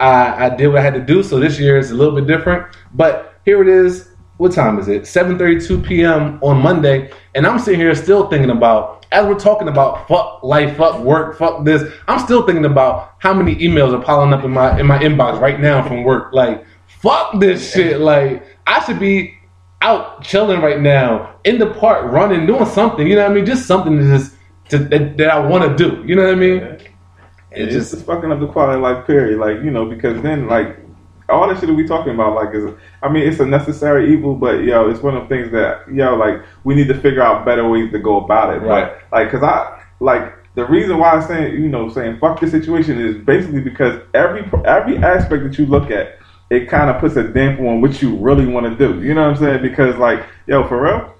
[0.00, 1.22] I, I did what I had to do.
[1.22, 2.74] So this year is a little bit different.
[2.94, 4.08] But here it is.
[4.38, 5.02] What time is it?
[5.02, 6.38] 7:32 p.m.
[6.42, 10.76] on Monday, and I'm sitting here still thinking about as we're talking about fuck life,
[10.76, 11.92] fuck work, fuck this.
[12.08, 15.40] I'm still thinking about how many emails are piling up in my in my inbox
[15.40, 16.32] right now from work.
[16.32, 18.00] Like fuck this shit.
[18.00, 19.34] Like I should be
[19.82, 23.06] out chilling right now in the park, running, doing something.
[23.06, 23.46] You know what I mean?
[23.46, 24.34] Just something to just
[24.68, 26.04] to, that, that I want to do.
[26.06, 26.78] You know what I mean?
[27.52, 29.38] It's It just fucking up the quality of life, period.
[29.40, 30.78] Like, you know, because then, like,
[31.28, 34.34] all that shit that we talking about, like, is, I mean, it's a necessary evil,
[34.34, 37.44] but, yo, it's one of the things that, yo, like, we need to figure out
[37.44, 38.58] better ways to go about it.
[38.62, 38.92] Right.
[39.10, 42.50] But, like, cause I, like, the reason why I'm saying, you know, saying fuck this
[42.50, 46.18] situation is basically because every, every aspect that you look at,
[46.50, 49.00] it kind of puts a damper on what you really want to do.
[49.00, 49.62] You know what I'm saying?
[49.62, 51.14] Because, like, yo, for real,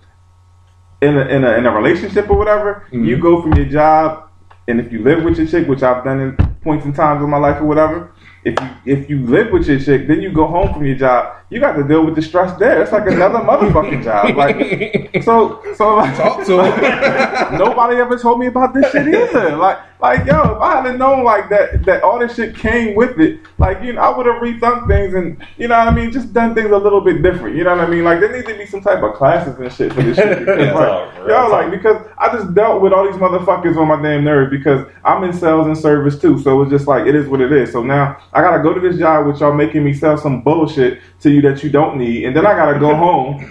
[1.02, 3.06] in a, in a, in a relationship or whatever, Mhm.
[3.06, 4.28] you go from your job,
[4.68, 7.30] and if you live with your chick, which I've done in points in times in
[7.30, 8.12] my life or whatever,
[8.44, 11.39] if you if you live with your chick, then you go home from your job,
[11.50, 12.80] you got to deal with the stress there.
[12.80, 14.20] It's like another motherfucking job.
[14.40, 17.58] Like so so like Talk to him.
[17.58, 19.56] nobody ever told me about this shit either.
[19.56, 23.18] Like like yo, if I had known like that that all this shit came with
[23.20, 26.10] it, like you know, I would have rethunk things and you know what I mean,
[26.10, 27.56] just done things a little bit different.
[27.56, 28.04] You know what I mean?
[28.04, 30.30] Like there needs to be some type of classes and shit for this shit.
[30.60, 31.52] Because, like, yo, talk.
[31.52, 35.22] like because I just dealt with all these motherfuckers on my damn nerves because I'm
[35.24, 36.38] in sales and service too.
[36.38, 37.72] So it's just like it is what it is.
[37.72, 41.00] So now I gotta go to this job with y'all making me sell some bullshit
[41.20, 43.44] to you that you don't need, and then I gotta go home.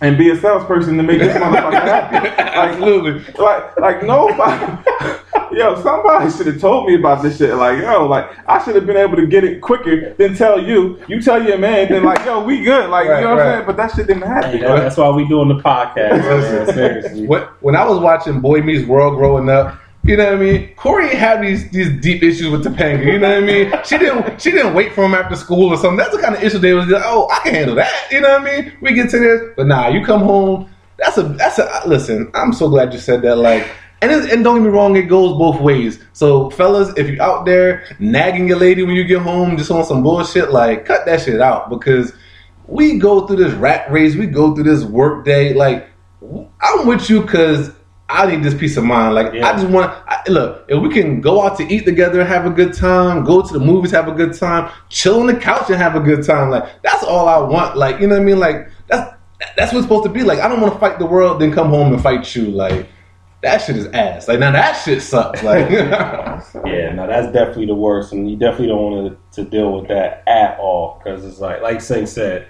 [0.00, 2.16] And be a salesperson to make this motherfucker happy.
[2.28, 3.22] Like, Absolutely.
[3.40, 4.82] like, like nobody.
[5.52, 7.54] yo, somebody should have told me about this shit.
[7.54, 11.00] Like, yo, like I should have been able to get it quicker than tell you.
[11.06, 12.90] You tell your man, then like, yo, we good.
[12.90, 13.66] Like, Right, you know what I'm saying?
[13.66, 14.50] But that shit didn't happen.
[14.50, 16.18] Hey, that- that's why we doing the podcast.
[16.18, 17.26] man, seriously.
[17.28, 20.74] When, when I was watching Boy Meets World growing up, you know what I mean?
[20.74, 23.04] Cory had these these deep issues with Topanga.
[23.04, 23.72] You know what I mean?
[23.84, 25.96] She didn't she didn't wait for him after school or something.
[25.96, 27.92] That's the kind of issue they was like, oh, I can handle that.
[28.10, 28.72] You know what I mean?
[28.80, 30.68] We get to this, but nah, you come home.
[30.98, 32.30] That's a that's a listen.
[32.34, 33.36] I'm so glad you said that.
[33.36, 33.66] Like.
[34.00, 36.02] And, and don't get me wrong, it goes both ways.
[36.12, 39.84] So, fellas, if you're out there nagging your lady when you get home just on
[39.84, 42.12] some bullshit, like, cut that shit out because
[42.66, 45.54] we go through this rat race, we go through this work day.
[45.54, 45.88] Like,
[46.60, 47.70] I'm with you because
[48.12, 49.14] I need this peace of mind.
[49.14, 49.48] Like, Yeah.
[49.48, 50.64] I just want I, look.
[50.68, 53.58] If we can go out to eat together, have a good time, go to the
[53.58, 56.50] movies, have a good time, chill on the couch and have a good time.
[56.50, 57.76] Like, that's all I want.
[57.76, 58.38] Like, you know what I mean?
[58.38, 59.14] Like, that's
[59.56, 60.22] that's what it's supposed to be.
[60.22, 62.46] Like, I don't want to fight the world, then come home and fight you.
[62.46, 62.86] Like,
[63.42, 64.28] that shit is ass.
[64.28, 65.42] Like, now that shit sucks.
[65.42, 69.72] Like, Yeah, now that's definitely the worst, and you definitely don't want to, to deal
[69.72, 72.48] with that at all because it's like, like Singh said,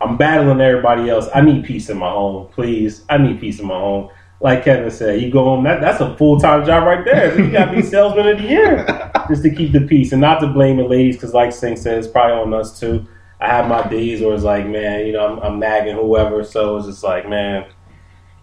[0.00, 1.28] I'm battling everybody else.
[1.34, 3.04] I need peace in my home, please.
[3.08, 4.10] I need peace in my home.
[4.40, 5.64] Like Kevin said, you go home.
[5.64, 7.34] That, that's a full time job right there.
[7.34, 10.20] So you got to be salesman of the year just to keep the peace, and
[10.20, 13.06] not to blame the ladies because, like Singh said, it's probably on us too.
[13.40, 16.76] I have my days where it's like, man, you know, I'm, I'm nagging whoever, so
[16.76, 17.66] it's just like, man,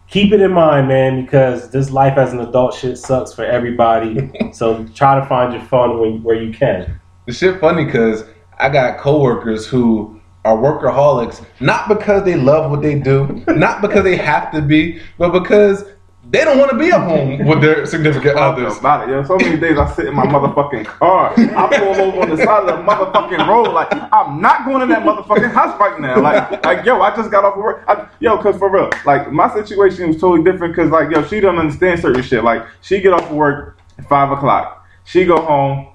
[0.08, 4.32] keep it in mind, man, because this life as an adult shit sucks for everybody.
[4.54, 7.00] so try to find your fun when, where you can.
[7.26, 8.24] the shit funny because
[8.58, 10.15] I got coworkers who
[10.46, 15.02] are workaholics, not because they love what they do, not because they have to be,
[15.18, 15.84] but because
[16.30, 18.78] they don't want to be at home with their significant others.
[18.78, 19.24] about it, yo.
[19.24, 21.34] So many days I sit in my motherfucking car.
[21.38, 23.74] I pull over on the side of the motherfucking road.
[23.74, 26.22] Like I'm not going in that motherfucking house right now.
[26.22, 27.84] Like, like yo, I just got off of work.
[27.88, 30.76] I, yo, cause for real, like my situation was totally different.
[30.76, 32.44] Cause like yo, she don't understand certain shit.
[32.44, 34.86] Like she get off of work at five o'clock.
[35.04, 35.88] She go home.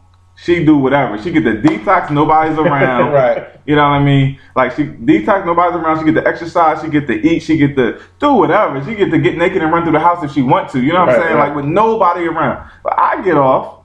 [0.42, 1.20] She do whatever.
[1.22, 2.10] She get the detox.
[2.10, 3.12] Nobody's around.
[3.12, 3.48] Right.
[3.66, 4.38] You know what I mean?
[4.56, 5.44] Like she detox.
[5.44, 5.98] Nobody's around.
[5.98, 6.80] She get the exercise.
[6.82, 7.40] She get to eat.
[7.40, 8.82] She get to do whatever.
[8.84, 10.80] She get to get naked and run through the house if she want to.
[10.80, 11.36] You know what Right, I'm saying?
[11.36, 11.46] right.
[11.48, 12.70] Like with nobody around.
[12.82, 13.76] But I get off.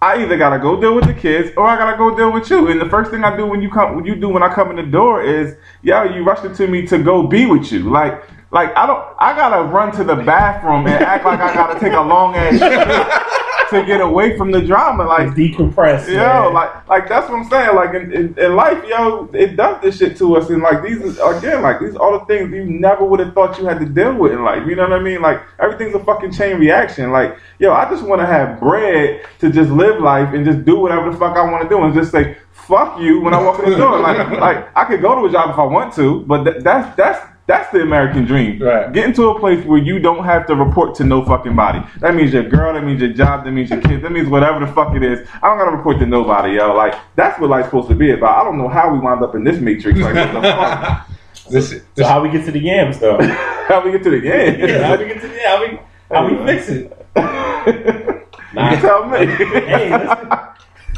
[0.00, 2.68] I either gotta go deal with the kids or I gotta go deal with you.
[2.68, 4.70] And the first thing I do when you come, when you do when I come
[4.70, 7.90] in the door is, yo, you rush into me to go be with you.
[7.90, 11.80] Like, like I don't, I gotta run to the bathroom and act like I gotta
[11.80, 13.30] take a long ass shit
[13.70, 15.04] to get away from the drama.
[15.04, 16.06] Like, decompress.
[16.08, 16.54] Yo, man.
[16.54, 17.74] like, like that's what I'm saying.
[17.74, 21.00] Like in, in, in life, yo, it does this shit to us, and like these
[21.00, 23.86] is again, like these all the things you never would have thought you had to
[23.86, 24.66] deal with in life.
[24.66, 25.22] You know what I mean?
[25.22, 27.12] Like everything's a fucking chain reaction.
[27.12, 30.78] Like, yo, I just want to have bread to just live life and just do
[30.78, 33.58] whatever the fuck I want to do, and just say fuck you when I walk
[33.60, 33.98] in the door.
[33.98, 36.94] Like, like I could go to a job if I want to, but th- that's
[36.96, 37.20] that's.
[37.46, 38.58] That's the American dream.
[38.62, 38.90] Right.
[38.90, 41.82] Getting to a place where you don't have to report to no fucking body.
[42.00, 44.64] That means your girl, that means your job, that means your kids, that means whatever
[44.64, 45.28] the fuck it is.
[45.42, 46.74] I don't gotta report to nobody, yo.
[46.74, 48.40] Like, that's what life's supposed to be about.
[48.40, 50.00] I don't know how we wound up in this matrix.
[50.00, 51.08] Like, what the fuck?
[51.50, 53.18] This, So this how we get to the yams though?
[53.68, 55.06] How we get to the yeah, how game?
[55.06, 55.78] we get to the how we
[56.10, 57.03] how we fix it?
[57.16, 59.26] you tell me.
[59.26, 60.28] Hey, listen.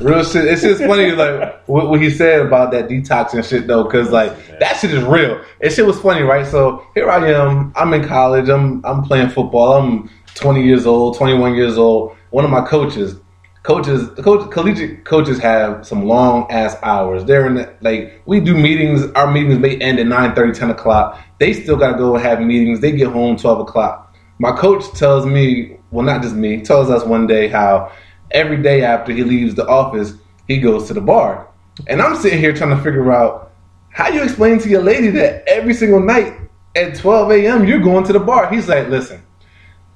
[0.01, 0.45] real shit.
[0.47, 4.11] It's just funny, like what, what he said about that detox and shit, though, because
[4.11, 5.43] like that shit is real.
[5.61, 6.47] And shit was funny, right?
[6.47, 7.73] So here I am.
[7.77, 8.49] I'm in college.
[8.49, 9.75] I'm I'm playing football.
[9.75, 12.17] I'm 20 years old, 21 years old.
[12.31, 13.17] One of my coaches,
[13.63, 17.25] coaches, coach, collegiate coaches have some long ass hours.
[17.25, 19.11] They're in the, like we do meetings.
[19.13, 21.21] Our meetings may end at 9 30, 10 o'clock.
[21.39, 22.81] They still got to go and have meetings.
[22.81, 24.15] They get home 12 o'clock.
[24.39, 27.93] My coach tells me, well, not just me, tells us one day how
[28.31, 30.15] every day after he leaves the office,
[30.49, 31.49] he goes to the bar.
[31.87, 33.53] And I'm sitting here trying to figure out
[33.91, 36.35] how you explain to your lady that every single night
[36.75, 37.65] at 12 a.m.
[37.67, 38.53] you're going to the bar.
[38.53, 39.23] He's like, listen,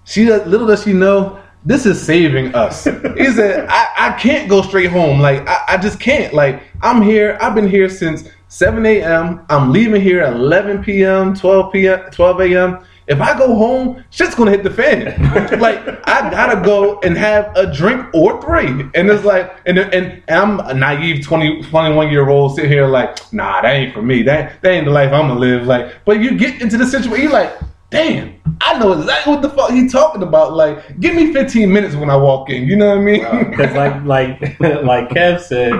[0.05, 2.85] she little does she know this is saving us.
[2.85, 2.90] He
[3.33, 5.20] said, I, I can't go straight home.
[5.20, 6.33] Like I, I just can't.
[6.33, 7.37] Like I'm here.
[7.40, 9.44] I've been here since 7 a.m.
[9.48, 12.85] I'm leaving here at 11 p.m., 12 p.m., 12 a.m.
[13.11, 15.20] If I go home, shit's gonna hit the fan.
[15.61, 18.88] like I gotta go and have a drink or three.
[18.94, 22.87] And it's like, and and, and I'm a naive 20, 21 year old sitting here
[22.87, 24.23] like, nah, that ain't for me.
[24.23, 25.66] That that ain't the life I'm gonna live.
[25.66, 27.53] Like, but you get into the situation, you're like,
[27.90, 30.55] damn, I know exactly what the fuck he talking about.
[30.55, 32.68] Like, give me 15 minutes when I walk in.
[32.68, 33.51] You know what I mean?
[33.51, 35.73] Because like like like Kev said,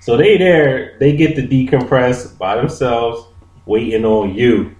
[0.00, 3.27] so they there, they get to decompress by themselves,
[3.68, 4.74] waiting on you.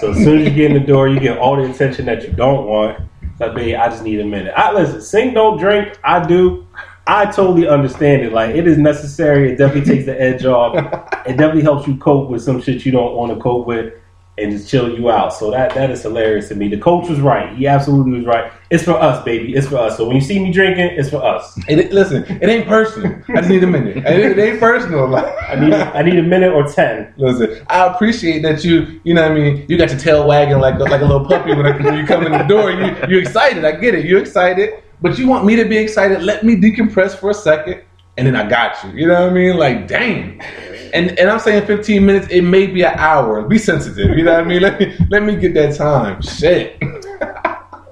[0.00, 2.22] So as soon as you get in the door, you get all the attention that
[2.22, 3.00] you don't want.
[3.40, 4.52] Like, babe, I just need a minute.
[4.56, 5.98] I listen, Singh, don't drink.
[6.04, 6.66] I do.
[7.06, 8.32] I totally understand it.
[8.32, 9.52] Like it is necessary.
[9.52, 10.76] It definitely takes the edge off.
[11.26, 13.94] It definitely helps you cope with some shit you don't want to cope with.
[14.36, 15.32] And just chill you out.
[15.32, 16.68] So that that is hilarious to me.
[16.68, 17.56] The coach was right.
[17.56, 18.52] He absolutely was right.
[18.68, 19.54] It's for us, baby.
[19.54, 19.96] It's for us.
[19.96, 21.56] So when you see me drinking, it's for us.
[21.68, 23.16] It, listen, it ain't personal.
[23.28, 23.98] I just need a minute.
[23.98, 25.06] It, it ain't personal.
[25.14, 27.14] Like, I need I need a minute or ten.
[27.16, 30.58] Listen, I appreciate that you, you know what I mean, you got your tail wagging
[30.58, 32.72] like like a little puppy when, I, when you come in the door.
[32.72, 33.64] You, you're excited.
[33.64, 34.04] I get it.
[34.04, 34.82] You're excited.
[35.00, 36.22] But you want me to be excited.
[36.22, 37.82] Let me decompress for a second,
[38.16, 38.90] and then I got you.
[38.98, 39.56] You know what I mean?
[39.56, 40.40] Like, dang.
[40.94, 42.28] And and I'm saying 15 minutes.
[42.30, 43.42] It may be an hour.
[43.42, 44.16] Be sensitive.
[44.16, 44.62] You know what I mean?
[44.62, 46.22] Let me let me get that time.
[46.22, 46.80] Shit.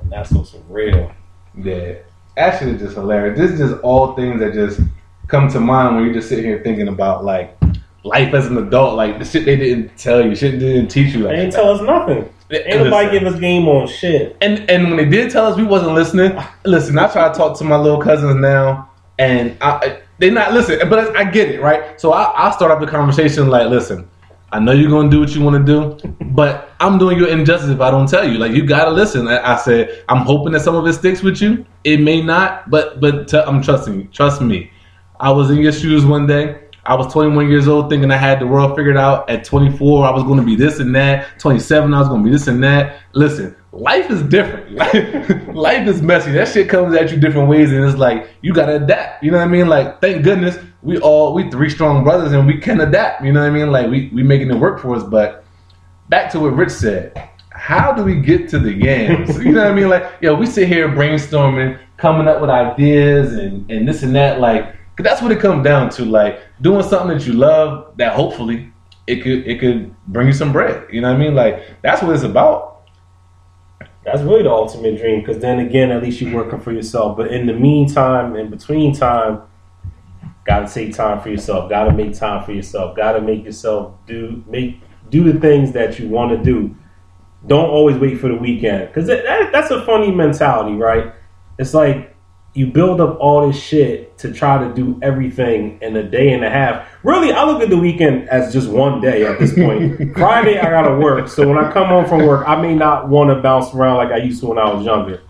[0.08, 1.12] That's what's real.
[1.60, 1.94] Yeah.
[2.36, 3.36] Actually, just hilarious.
[3.36, 4.80] This is just all things that just
[5.26, 7.58] come to mind when you just sit here thinking about like
[8.04, 11.14] life as an adult, like the shit they didn't tell you, shit they didn't teach
[11.14, 11.24] you.
[11.24, 12.32] They didn't tell us nothing.
[12.50, 14.36] Ain't nobody give us game on shit.
[14.42, 17.58] and and when they did tell us we wasn't listening, listen, I try to talk
[17.58, 22.00] to my little cousins now, and I they not listen, but I get it, right?
[22.00, 24.08] So I I start off the conversation like, listen.
[24.52, 27.70] I know you're gonna do what you want to do, but I'm doing you injustice
[27.70, 28.38] if I don't tell you.
[28.38, 29.26] Like you gotta listen.
[29.26, 31.64] I, I said I'm hoping that some of it sticks with you.
[31.84, 34.04] It may not, but but I'm trusting you.
[34.12, 34.70] Trust me.
[35.18, 36.61] I was in your shoes one day.
[36.84, 39.30] I was 21 years old, thinking I had the world figured out.
[39.30, 41.38] At 24, I was going to be this and that.
[41.38, 43.00] 27, I was going to be this and that.
[43.12, 44.74] Listen, life is different.
[45.54, 46.32] life is messy.
[46.32, 49.22] That shit comes at you different ways, and it's like you gotta adapt.
[49.22, 49.68] You know what I mean?
[49.68, 53.24] Like, thank goodness we all we three strong brothers, and we can adapt.
[53.24, 53.70] You know what I mean?
[53.70, 55.02] Like we we making it work for us.
[55.02, 55.44] But
[56.08, 57.28] back to what Rich said.
[57.50, 59.38] How do we get to the yams?
[59.44, 59.88] you know what I mean?
[59.88, 64.40] Like, yo, we sit here brainstorming, coming up with ideas and, and this and that.
[64.40, 66.04] Like, 'cause that's what it comes down to.
[66.04, 68.72] Like, doing something that you love that hopefully
[69.06, 70.86] it could it could bring you some bread.
[70.90, 71.34] You know what I mean?
[71.34, 72.82] Like, that's what it's about.
[74.04, 75.20] That's really the ultimate dream.
[75.20, 77.16] Because then again, at least you're working for yourself.
[77.16, 79.42] But in the meantime, in between time,
[80.44, 81.70] gotta take time for yourself.
[81.70, 82.96] Gotta make time for yourself.
[82.96, 86.74] Gotta make yourself do make do the things that you want to do.
[87.46, 91.12] Don't always wait for the weekend because that, that, that's a funny mentality, right?
[91.58, 92.11] It's like
[92.54, 96.44] you build up all this shit to try to do everything in a day and
[96.44, 96.86] a half.
[97.02, 100.14] Really, I look at the weekend as just one day at this point.
[100.14, 101.28] Friday, I gotta work.
[101.28, 104.10] So when I come home from work, I may not want to bounce around like
[104.10, 105.22] I used to when I was younger.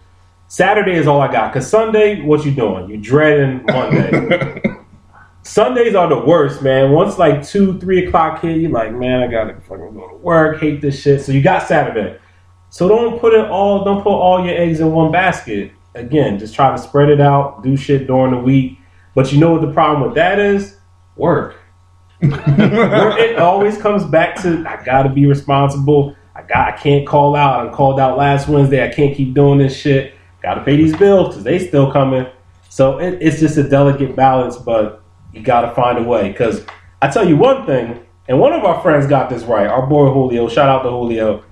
[0.48, 1.52] Saturday is all I got.
[1.52, 2.90] Cause Sunday, what you doing?
[2.90, 4.61] You dreading Monday.
[5.44, 6.90] Sundays are the worst, man.
[6.92, 10.61] Once like two, three o'clock hit, you like, man, I gotta fucking go to work,
[10.61, 11.20] hate this shit.
[11.20, 12.18] So you got Saturday.
[12.70, 16.55] So don't put it all, don't put all your eggs in one basket again, just
[16.55, 18.78] try to spread it out, do shit during the week.
[19.14, 20.76] But you know what the problem with that is?
[21.16, 21.57] Work.
[22.20, 26.16] it always comes back to I gotta be responsible.
[26.35, 27.66] I got I can't call out.
[27.66, 28.85] I called out last Wednesday.
[28.85, 30.14] I can't keep doing this shit.
[30.42, 32.26] Gotta pay these bills because they still coming.
[32.68, 35.02] So it, it's just a delicate balance, but
[35.33, 36.31] you gotta find a way.
[36.31, 36.64] Because
[37.02, 39.66] I tell you one thing, and one of our friends got this right.
[39.66, 41.44] Our boy Julio, shout out to Julio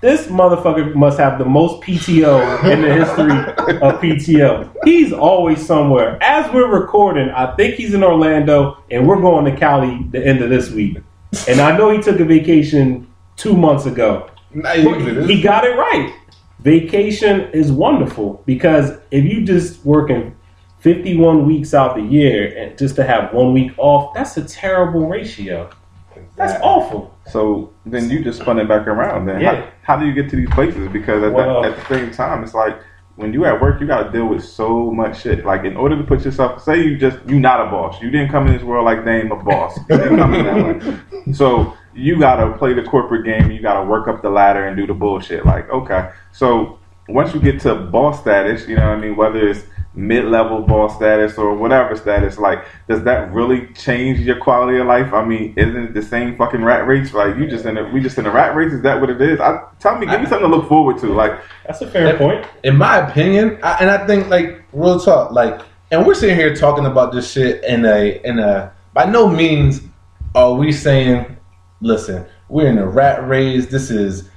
[0.00, 4.72] this motherfucker must have the most PTO in the history of PTO.
[4.84, 6.22] He's always somewhere.
[6.22, 10.40] As we're recording, I think he's in Orlando, and we're going to Cali the end
[10.40, 10.98] of this week.
[11.48, 14.30] And I know he took a vacation two months ago.
[15.26, 16.14] He got it right.
[16.60, 20.34] Vacation is wonderful because if you just working
[20.80, 25.06] 51 weeks out the year and just to have one week off, that's a terrible
[25.06, 25.70] ratio.
[26.38, 27.14] That's awful.
[27.26, 29.26] So then you just spun it back around.
[29.26, 29.56] Then Yeah.
[29.82, 30.88] how, how do you get to these places?
[30.88, 32.78] Because at, Well- that, at the same time, it's like
[33.16, 35.44] when you at work, you got to deal with so much shit.
[35.44, 38.00] Like in order to put yourself, say you just you not a boss.
[38.00, 39.76] You didn't come in this world like name a boss.
[39.90, 41.32] You didn't come in that way.
[41.32, 43.50] So you got to play the corporate game.
[43.50, 45.44] You got to work up the ladder and do the bullshit.
[45.44, 49.16] Like okay, so once you get to boss status, you know what I mean.
[49.16, 49.64] Whether it's
[49.98, 55.12] mid-level boss status or whatever status like does that really change your quality of life
[55.12, 58.00] i mean isn't it the same fucking rat race like you just in a we
[58.00, 60.26] just in a rat race is that what it is I, tell me give me
[60.26, 62.46] something to look forward to like That's a fair point.
[62.62, 66.54] in my opinion, I, and I think like real talk, like, and we're sitting here
[66.54, 68.72] talking about this shit in a in a.
[68.94, 69.82] By no means
[70.34, 71.36] are we saying,
[71.80, 73.66] listen, we're in a rat race.
[73.66, 74.30] This is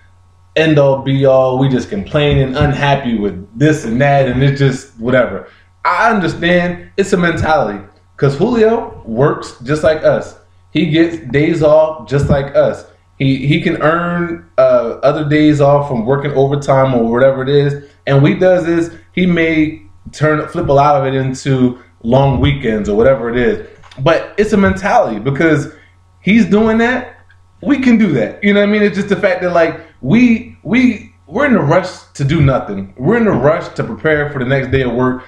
[0.56, 1.58] end all be all.
[1.58, 5.48] We just complaining, unhappy with this and that, and it's just whatever.
[5.84, 7.84] I understand it's a mentality
[8.16, 10.38] because Julio works just like us.
[10.72, 12.86] He gets days off just like us.
[13.18, 17.90] He he can earn uh, other days off from working overtime or whatever it is.
[18.08, 22.40] And what he does is he may turn flip a lot of it into long
[22.40, 23.68] weekends or whatever it is.
[24.00, 25.74] But it's a mentality because
[26.22, 27.20] he's doing that.
[27.62, 28.43] We can do that.
[28.43, 28.84] You know what I mean?
[28.84, 32.93] It's just the fact that like we we we're in a rush to do nothing.
[32.97, 35.24] We're in a rush to prepare for the next day of work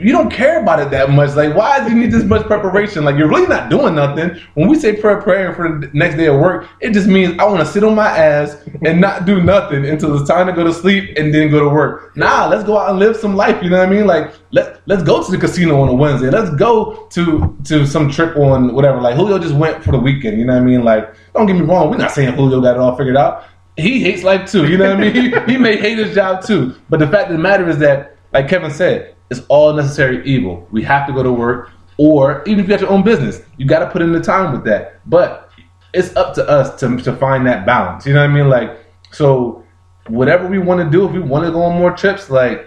[0.00, 1.36] you don't care about it that much.
[1.36, 3.04] Like, why do you need this much preparation?
[3.04, 4.40] Like, you're really not doing nothing.
[4.54, 7.60] When we say preparing for the next day of work, it just means I want
[7.60, 10.72] to sit on my ass and not do nothing until it's time to go to
[10.72, 12.16] sleep and then go to work.
[12.16, 13.62] Nah, let's go out and live some life.
[13.62, 14.06] You know what I mean?
[14.06, 16.30] Like, let let's go to the casino on a Wednesday.
[16.30, 19.00] Let's go to to some trip on whatever.
[19.00, 20.38] Like, Julio just went for the weekend.
[20.38, 20.82] You know what I mean?
[20.82, 21.90] Like, don't get me wrong.
[21.90, 23.44] We're not saying Julio got it all figured out.
[23.76, 24.66] He hates life too.
[24.66, 25.14] You know what I mean?
[25.14, 26.74] He, he may hate his job too.
[26.88, 30.66] But the fact of the matter is that, like Kevin said, it's all necessary evil.
[30.70, 33.66] We have to go to work, or even if you have your own business, you
[33.66, 35.00] got to put in the time with that.
[35.08, 35.50] But
[35.92, 38.06] it's up to us to, to find that balance.
[38.06, 38.48] You know what I mean?
[38.48, 38.78] Like,
[39.12, 39.64] so
[40.08, 42.66] whatever we want to do, if we want to go on more trips, like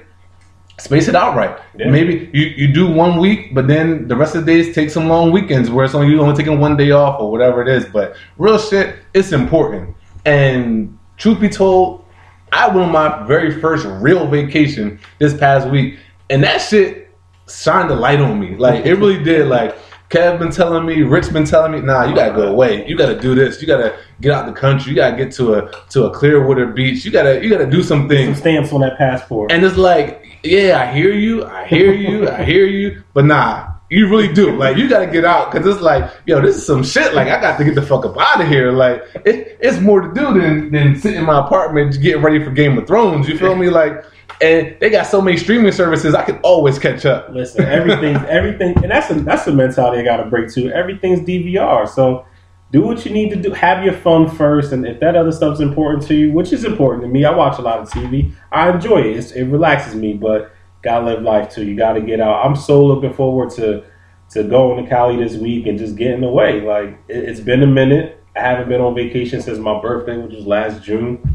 [0.80, 1.58] space it out right.
[1.78, 1.90] Yeah.
[1.90, 5.08] Maybe you, you do one week, but then the rest of the days take some
[5.08, 7.86] long weekends where it's only you only taking one day off or whatever it is.
[7.86, 9.96] But real shit, it's important.
[10.26, 12.06] And truth be told,
[12.52, 15.98] I went on my very first real vacation this past week,
[16.34, 17.12] and that shit
[17.48, 18.56] shined a light on me.
[18.58, 19.48] Like it really did.
[19.48, 19.76] Like
[20.10, 22.88] Kev been telling me, Rick's been telling me, nah, you gotta go away.
[22.88, 23.62] You gotta do this.
[23.62, 24.92] You gotta get out the country.
[24.92, 27.06] You gotta get to a to a Clearwater beach.
[27.06, 28.38] You gotta you gotta do some Some things.
[28.40, 29.52] stamps on that passport.
[29.52, 33.70] And it's like, yeah, I hear you, I hear you, I hear you, but nah,
[33.90, 34.56] you really do.
[34.56, 37.14] Like, you gotta get out because it's like, yo, this is some shit.
[37.14, 38.72] Like, I got to get the fuck up out of here.
[38.72, 42.52] Like, it, it's more to do than than sit in my apartment getting ready for
[42.52, 43.28] Game of Thrones.
[43.28, 43.70] You feel me?
[43.70, 44.04] Like,
[44.44, 47.30] and they got so many streaming services, I can always catch up.
[47.30, 50.70] Listen, everything, everything, and that's a that's the mentality I got to break to.
[50.72, 52.26] Everything's DVR, so
[52.72, 53.52] do what you need to do.
[53.52, 57.04] Have your fun first, and if that other stuff's important to you, which is important
[57.04, 58.34] to me, I watch a lot of TV.
[58.52, 59.16] I enjoy it.
[59.16, 61.66] It's, it relaxes me, but gotta live life too.
[61.66, 62.46] You got to get out.
[62.46, 63.86] I'm so looking forward to
[64.32, 66.60] to going to Cali this week and just getting away.
[66.60, 68.22] Like it, it's been a minute.
[68.36, 71.33] I haven't been on vacation since my birthday, which was last June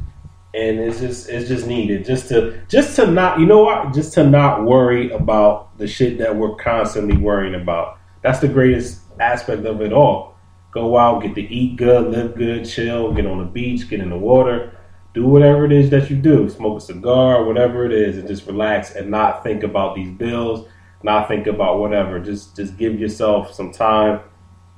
[0.55, 3.93] and it's just it's just needed just to just to not you know what?
[3.95, 7.99] Just to not worry about the shit that we're constantly worrying about.
[8.23, 10.37] That's the greatest aspect of it all.
[10.71, 14.11] Go out get to eat good live good chill get on the beach get in
[14.11, 14.75] the water
[15.14, 16.49] do whatever it is that you do.
[16.49, 20.68] Smoke a cigar whatever it is and just relax and not think about these bills
[21.03, 22.18] not think about whatever.
[22.18, 24.20] Just just give yourself some time,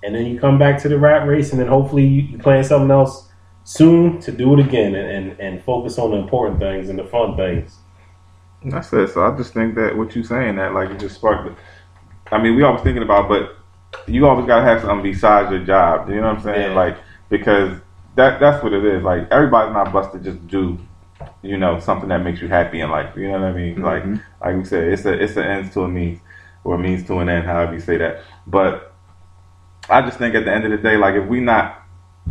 [0.03, 2.65] and then you come back to the rat race, and then hopefully you, you plan
[2.65, 3.29] something else
[3.65, 7.05] soon to do it again, and, and and focus on the important things and the
[7.05, 7.79] fun things.
[8.65, 9.09] That's it.
[9.11, 11.49] So I just think that what you saying that like it just sparked.
[11.49, 13.57] The, I mean, we always thinking about, but
[14.07, 16.09] you always gotta have something besides your job.
[16.09, 16.71] You know what I'm saying?
[16.73, 16.77] Yeah.
[16.77, 16.99] Like
[17.29, 17.81] because
[18.17, 19.03] that that's what it is.
[19.03, 20.79] Like everybody's not busted just do,
[21.43, 23.17] you know, something that makes you happy in life.
[23.17, 23.81] You know what I mean?
[23.83, 24.23] Like Mhm.
[24.43, 26.21] like we said, it's a it's an ends to a means
[26.65, 28.21] or a means to an end, however you say that.
[28.47, 28.93] But
[29.89, 31.83] I just think at the end of the day, like if we not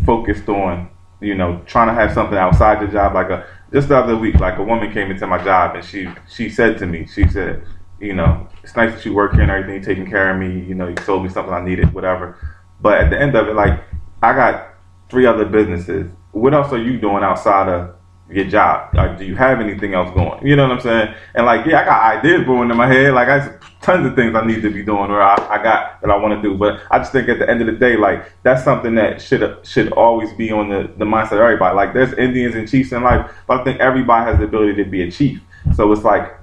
[0.06, 0.90] focused on,
[1.22, 4.36] you know, trying to have something outside your job, like a just the other week,
[4.36, 7.64] like a woman came into my job and she she said to me, she said,
[8.00, 10.76] you know, it's nice that you work here and everything, taking care of me, you
[10.76, 12.38] know, you told me something I needed, whatever.
[12.82, 13.84] But at the end of it, like
[14.22, 14.74] I got
[15.10, 16.12] three other businesses.
[16.32, 17.96] What else are you doing outside of
[18.30, 18.94] your job?
[18.94, 20.46] Like, do you have anything else going?
[20.46, 21.16] You know what I'm saying?
[21.36, 23.14] And like, yeah, I got ideas brewing in my head.
[23.14, 26.10] Like, I tons of things I need to be doing or I, I got that
[26.10, 26.56] I want to do.
[26.58, 29.66] But I just think at the end of the day, like that's something that should
[29.66, 31.76] should always be on the, the mindset of everybody.
[31.76, 34.90] Like, there's Indians and chiefs in life, but I think everybody has the ability to
[34.90, 35.42] be a chief.
[35.76, 36.36] So it's like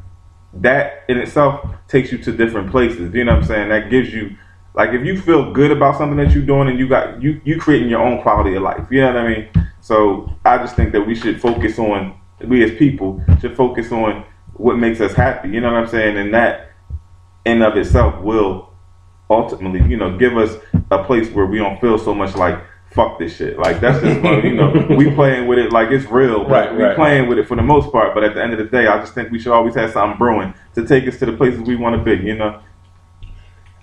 [0.54, 3.14] that in itself takes you to different places.
[3.14, 3.68] You know what I'm saying?
[3.68, 4.36] That gives you
[4.74, 7.58] like if you feel good about something that you're doing and you got you you
[7.58, 8.86] creating your own quality of life.
[8.90, 9.48] You know what I mean?
[9.86, 14.24] So I just think that we should focus on we as people should focus on
[14.54, 15.50] what makes us happy.
[15.50, 16.16] You know what I'm saying?
[16.16, 16.72] And that
[17.44, 18.74] in of itself will
[19.30, 20.56] ultimately, you know, give us
[20.90, 22.60] a place where we don't feel so much like
[22.90, 23.60] fuck this shit.
[23.60, 26.74] Like that's just fun, you know, we playing with it like it's real, but Right,
[26.74, 28.12] we right, playing with it for the most part.
[28.12, 30.18] But at the end of the day, I just think we should always have something
[30.18, 32.24] brewing to take us to the places we want to be.
[32.24, 32.60] You know.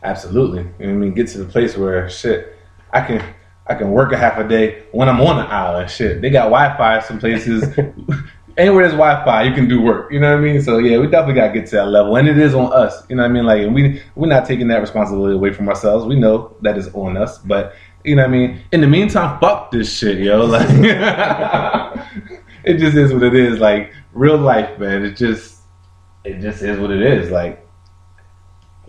[0.03, 0.69] Absolutely.
[0.79, 2.57] You know I mean, get to the place where shit,
[2.91, 3.23] I can
[3.67, 5.89] I can work a half a day when I'm on the island.
[5.89, 7.63] Shit, they got Wi-Fi some places.
[8.57, 10.11] Anywhere there's Wi-Fi, you can do work.
[10.11, 10.61] You know what I mean?
[10.61, 13.03] So yeah, we definitely got to get to that level, and it is on us.
[13.09, 13.45] You know what I mean?
[13.45, 16.05] Like, and we we're not taking that responsibility away from ourselves.
[16.05, 18.61] We know that is on us, but you know what I mean.
[18.71, 20.45] In the meantime, fuck this shit, yo.
[20.53, 20.67] Like,
[22.63, 23.59] it just is what it is.
[23.59, 25.03] Like real life, man.
[25.03, 25.61] It just
[26.23, 27.31] it just is what it is.
[27.31, 27.65] Like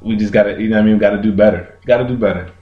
[0.01, 0.95] we just gotta, you know what I mean?
[0.95, 1.79] We gotta do better.
[1.87, 2.53] Gotta do better.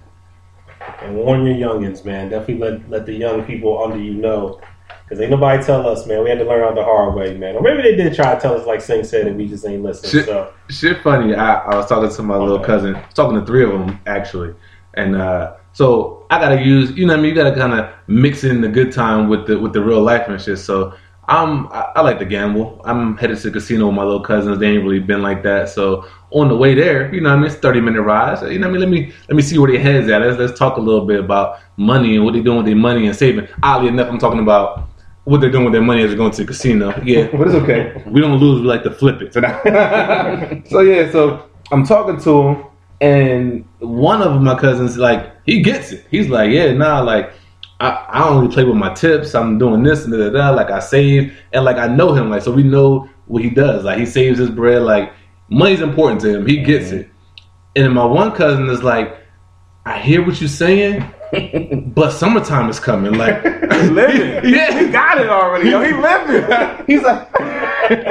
[1.02, 2.30] And warn your youngins, man.
[2.30, 4.60] Definitely let let the young people under you know.
[5.04, 6.22] Because ain't nobody tell us, man.
[6.24, 7.56] We had to learn out the hard way, man.
[7.56, 9.82] Or maybe they did try to tell us, like Singh said, and we just ain't
[9.82, 10.10] listening.
[10.10, 10.24] Shit.
[10.24, 11.34] So, Shit, funny.
[11.34, 12.98] I, I was talking to my little cousin.
[13.14, 14.54] Talking to three of them actually,
[14.94, 17.90] and uh, so I gotta use, you know, what I mean, you gotta kind of
[18.06, 20.58] mix in the good time with the with the real life and shit.
[20.58, 20.94] So
[21.32, 22.82] I'm, I, I like to gamble.
[22.84, 24.58] I'm headed to the casino with my little cousins.
[24.58, 25.70] They ain't really been like that.
[25.70, 28.38] So on the way there, you know, what I mean, it's 30 minute ride.
[28.38, 30.20] So, you know, what I mean, let me let me see where their heads at.
[30.20, 33.06] Let's let's talk a little bit about money and what they're doing with their money
[33.06, 33.48] and saving.
[33.62, 34.90] Oddly enough, I'm talking about
[35.24, 37.00] what they're doing with their money as they're going to the casino.
[37.02, 38.04] Yeah, but it's okay.
[38.06, 38.60] We don't lose.
[38.60, 39.32] We like to flip it.
[39.32, 39.40] So,
[40.68, 42.64] so yeah, so I'm talking to him,
[43.00, 46.06] and one of my cousins like he gets it.
[46.10, 47.32] He's like, yeah, nah, like.
[47.82, 49.34] I, I don't really play with my tips.
[49.34, 50.50] I'm doing this and da, da, da.
[50.50, 52.30] Like I save and like I know him.
[52.30, 53.82] Like so we know what he does.
[53.84, 54.82] Like he saves his bread.
[54.82, 55.12] Like
[55.48, 56.46] money's important to him.
[56.46, 57.10] He gets it.
[57.74, 59.16] And then my one cousin is like,
[59.84, 61.04] I hear what you're saying,
[61.94, 63.14] but summertime is coming.
[63.14, 63.48] Like He
[63.88, 64.44] living.
[64.54, 65.70] yeah, He got it already.
[65.70, 66.84] Yo, he living.
[66.86, 67.28] he's like,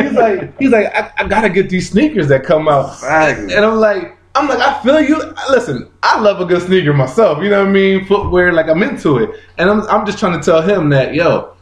[0.01, 3.53] he's like, he's like, I, I gotta get these sneakers that come out, Exactly.
[3.53, 5.34] and I'm like, I'm like, I feel you.
[5.49, 7.43] Listen, I love a good sneaker myself.
[7.43, 8.05] You know what I mean?
[8.05, 11.55] Footwear, like I'm into it, and I'm, I'm just trying to tell him that, yo,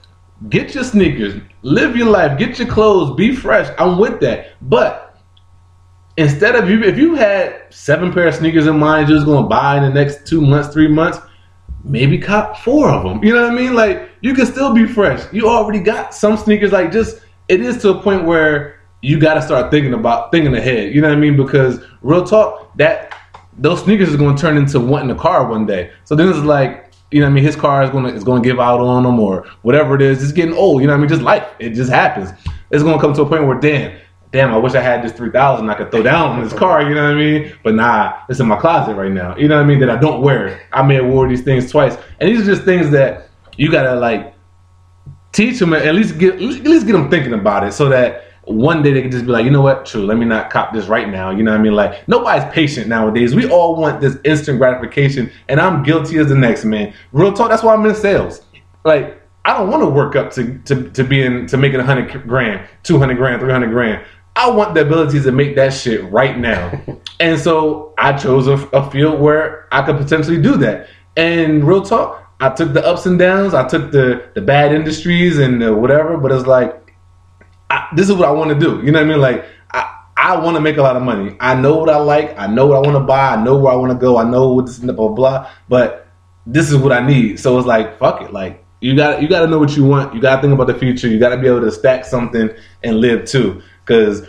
[0.49, 3.73] get your sneakers, live your life, get your clothes, be fresh.
[3.79, 5.17] I'm with that, but
[6.17, 9.47] instead of you, if you had seven pair of sneakers in mind, you're just gonna
[9.47, 11.19] buy in the next two months, three months
[11.83, 13.23] maybe cop four of them.
[13.23, 13.73] You know what I mean?
[13.73, 15.21] Like you can still be fresh.
[15.33, 16.71] You already got some sneakers.
[16.71, 20.53] Like just it is to a point where you got to start thinking about thinking
[20.55, 20.93] ahead.
[20.93, 21.37] You know what I mean?
[21.37, 23.15] Because real talk, that
[23.57, 25.91] those sneakers is going to turn into wanting a car one day.
[26.05, 26.85] So then it's like.
[27.11, 27.43] You know what I mean?
[27.43, 30.21] His car is gonna is gonna give out on him or whatever it is.
[30.21, 30.81] It's getting old.
[30.81, 31.09] You know what I mean?
[31.09, 31.43] Just life.
[31.57, 32.29] It just happens.
[32.69, 33.99] It's gonna come to a point where damn,
[34.31, 36.83] damn, I wish I had this three thousand I could throw down on this car,
[36.83, 37.55] you know what I mean?
[37.63, 39.35] But nah, it's in my closet right now.
[39.37, 39.79] You know what I mean?
[39.79, 40.61] That I don't wear.
[40.71, 41.97] I may have wore these things twice.
[42.19, 44.35] And these are just things that you gotta like
[45.31, 48.81] teach them at least get at least get them thinking about it so that one
[48.81, 50.87] day they can just be like, you know what, true, let me not cop this
[50.87, 51.29] right now.
[51.29, 51.73] You know what I mean?
[51.73, 53.35] Like nobody's patient nowadays.
[53.35, 56.93] We all want this instant gratification, and I'm guilty as the next man.
[57.11, 58.41] Real talk, that's why I'm in sales.
[58.83, 62.27] Like I don't want to work up to to, to being to making a hundred
[62.27, 64.03] grand, two hundred grand, three hundred grand.
[64.35, 66.71] I want the ability to make that shit right now.
[67.19, 70.87] and so I chose a, a field where I could potentially do that.
[71.17, 73.53] And real talk, I took the ups and downs.
[73.53, 76.17] I took the the bad industries and the whatever.
[76.17, 76.88] But it's like
[77.95, 78.83] this is what I want to do.
[78.85, 79.21] You know what I mean?
[79.21, 81.35] Like I, I want to make a lot of money.
[81.39, 82.37] I know what I like.
[82.37, 83.33] I know what I want to buy.
[83.35, 84.17] I know where I want to go.
[84.17, 85.49] I know what this blah blah blah.
[85.67, 86.07] But
[86.45, 87.39] this is what I need.
[87.39, 88.33] So it's like fuck it.
[88.33, 90.13] Like you got you got to know what you want.
[90.13, 91.07] You got to think about the future.
[91.07, 92.49] You got to be able to stack something
[92.83, 93.61] and live too.
[93.85, 94.27] Because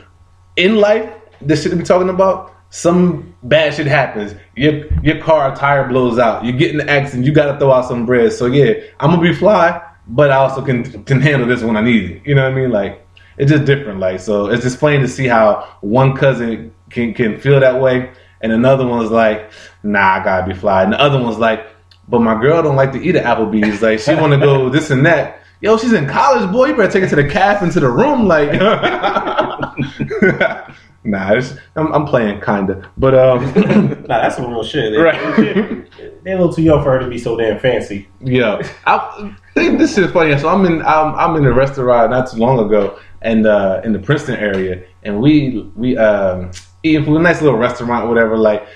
[0.56, 4.34] in life, this shit we talking about, some bad shit happens.
[4.56, 6.44] Your your car tire blows out.
[6.44, 7.26] You get in the accident.
[7.26, 8.32] You got to throw out some bread.
[8.32, 11.80] So yeah, I'm gonna be fly, but I also can can handle this when I
[11.80, 12.22] need it.
[12.26, 12.70] You know what I mean?
[12.70, 13.06] Like
[13.40, 13.98] it's just different.
[14.00, 18.12] Like so, it's just funny to see how one cousin can can feel that way,
[18.42, 19.50] and another one's like,
[19.82, 21.66] nah, I gotta be fly, and the other one's like,
[22.08, 23.82] but my girl don't like to eat at Applebee's.
[23.82, 25.38] Like she want to go this and that.
[25.62, 26.66] Yo, she's in college, boy.
[26.68, 28.50] You better take her to the calf into the room, like.
[31.04, 33.44] nah, it's, I'm, I'm playing kinda, but um,
[34.08, 34.92] Nah, that's some real shit.
[34.92, 35.14] They, Right.
[36.24, 38.08] They're a little too young for her to be so damn fancy.
[38.22, 38.60] yeah.
[38.86, 40.36] I think this is funny.
[40.38, 43.92] So I'm in I'm, I'm in a restaurant not too long ago, and uh, in
[43.92, 46.50] the Princeton area, and we we um
[46.82, 48.36] from a nice little restaurant, whatever.
[48.36, 48.66] Like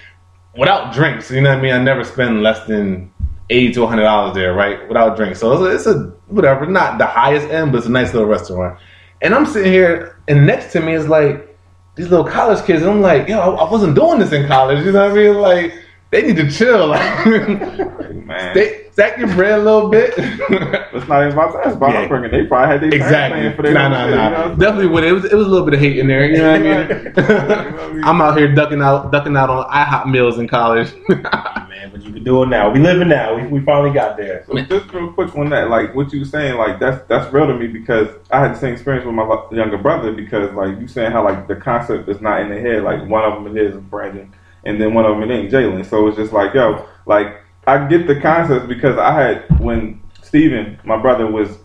[0.57, 1.73] without drinks, you know what I mean.
[1.73, 3.13] I never spend less than
[3.51, 4.87] eighty to hundred dollars there, right?
[4.89, 7.91] Without drinks, so it's a, it's a whatever, not the highest end, but it's a
[7.91, 8.79] nice little restaurant.
[9.23, 11.57] And I'm sitting here, and next to me is like
[11.97, 14.85] these little college kids, and I'm like, yo, I wasn't doing this in college.
[14.85, 15.35] You know what I mean?
[15.37, 15.75] Like
[16.15, 16.87] they need to chill.
[16.89, 17.27] Like,
[18.25, 18.55] Man.
[18.55, 20.15] they, stack your bread a little bit.
[20.17, 22.03] That's not even about to ask about Yeah.
[22.03, 22.31] upbringing.
[22.31, 23.53] They probably had their Exactly.
[23.57, 24.29] for their Nah, nah, nah.
[24.29, 25.03] you know Definitely would.
[25.03, 26.25] It was it was a little bit of hate in there.
[26.31, 28.05] You know what I mean?
[28.05, 30.95] I'm out here ducking out ducking out on IHOP meals in college.
[31.09, 32.71] Man, but you can do it now.
[32.71, 33.35] We living now.
[33.35, 34.45] We, we finally got there.
[34.47, 37.49] So just real quick on that, like what you were saying, like that's that's real
[37.49, 40.87] to me because I had the same experience with my younger brother because like you
[40.87, 42.85] saying how like the concept is not in the head.
[42.85, 44.33] Like one of them is Brandon,
[44.67, 45.87] and then one of them it ain't Jalen.
[45.87, 50.79] So it's just like yo, like I get the concepts because I had when Steven,
[50.85, 51.59] my brother was.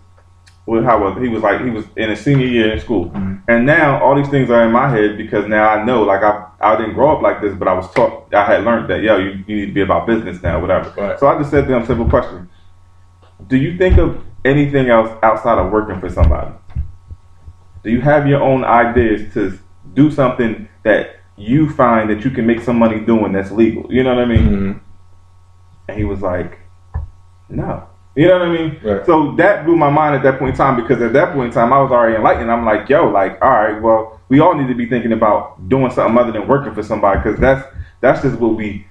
[0.66, 3.38] With how was he was like he was in his senior year in school, mm-hmm.
[3.48, 6.46] and now all these things are in my head because now I know like I
[6.62, 9.18] I didn't grow up like this, but I was taught I had learned that yo
[9.18, 10.94] you, you need to be about business now, whatever.
[10.96, 11.20] Right.
[11.20, 12.48] So I just said to them simple question:
[13.48, 16.52] Do you think of anything else outside of working for somebody?
[17.84, 19.58] Do you have your own ideas to
[19.96, 23.86] do something that you find that you can make some money doing that's legal?
[23.92, 24.48] You know what I mean?
[24.50, 24.80] Mhm.
[25.88, 26.60] And he was like,
[27.50, 27.84] No.
[28.16, 28.80] You know what I mean?
[28.84, 29.06] Right.
[29.06, 31.52] So that blew my mind at that point in time because at that point in
[31.54, 32.52] time I was already enlightened.
[32.52, 35.90] I'm like, yo, like, all right, well, we all need to be thinking about doing
[35.92, 37.66] something other than working for somebody because that's
[38.02, 38.86] that's just what we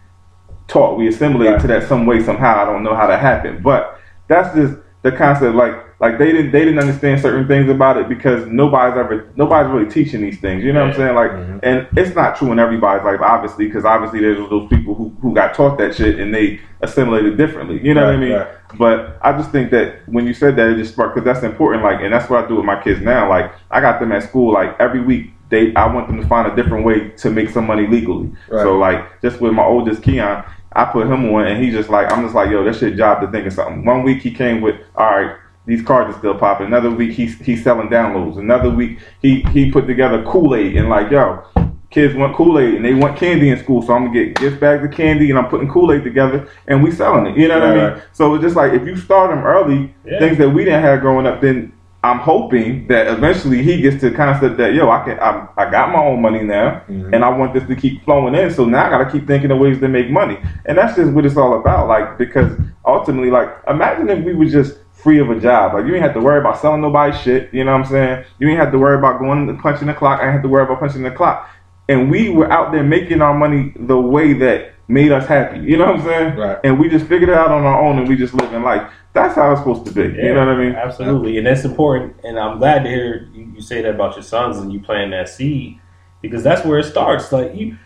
[0.66, 0.96] taught.
[0.98, 1.60] We assimilated Right.
[1.62, 2.62] to that some way somehow.
[2.62, 5.54] I don't know how that happened, but that's just the concept.
[5.54, 9.72] Like like they didn't they didn't understand certain things about it because nobody's ever nobody's
[9.72, 10.62] really teaching these things.
[10.62, 11.14] You know what I'm saying?
[11.14, 11.60] Like, Mhm.
[11.62, 15.34] and it's not true in everybody's life, obviously, because obviously there's those people who who
[15.34, 17.80] got taught that shit and they assimilated differently.
[17.82, 18.32] You know what I mean?
[18.32, 18.46] right.
[18.78, 21.82] But I just think that when you said that, it just sparked because that's important.
[21.82, 23.28] Like, and that's what I do with my kids now.
[23.28, 24.52] Like, I got them at school.
[24.52, 27.66] Like every week, they I want them to find a different way to make some
[27.66, 28.30] money legally.
[28.48, 28.62] Right.
[28.62, 30.44] So like, just with my oldest Keon,
[30.74, 33.20] I put him on, and he just like I'm just like, yo, that's your job
[33.22, 33.84] to think of something.
[33.84, 35.32] One week he came with, all right.
[35.68, 36.68] These cards are still popping.
[36.68, 38.38] Another week he's he's selling downloads.
[38.38, 41.44] Another week he he put together Kool Aid and like yo,
[41.90, 44.60] kids want Kool Aid and they want candy in school, so I'm gonna get gift
[44.60, 47.36] bags of candy and I'm putting Kool Aid together and we selling it.
[47.36, 48.02] You know what I mean?
[48.14, 50.18] So it's just like if you start him early, Yeah.
[50.18, 51.70] things that we didn't have growing up, then
[52.02, 55.92] I'm hoping that eventually he gets to concept that yo, I can I, I got
[55.92, 57.12] my own money now, Mhm.
[57.12, 58.50] and I want this to keep flowing in.
[58.50, 61.12] So now I got to keep thinking of ways to make money, and that's just
[61.12, 61.88] what it's all about.
[61.88, 62.52] Like because
[62.86, 65.74] ultimately, like imagine if we were just free of a job.
[65.74, 67.52] Like you ain't have to worry about selling nobody shit.
[67.54, 68.24] You know what I'm saying?
[68.38, 70.20] You ain't have to worry about going and punching the clock.
[70.20, 71.48] I ain't have to worry about punching the clock.
[71.88, 75.60] And we were out there making our money the way that made us happy.
[75.60, 76.36] You know what I'm saying?
[76.36, 76.58] Right.
[76.64, 78.90] And we just figured it out on our own, and we just living life.
[79.12, 80.02] That's how it's supposed to be.
[80.16, 80.74] You know what I mean?
[80.74, 82.16] Absolutely, and that's important.
[82.24, 85.10] And I'm glad to hear you, you say that about your sons and you plant
[85.12, 85.80] that seed
[86.20, 87.32] because that's where it starts.
[87.32, 87.76] Like you,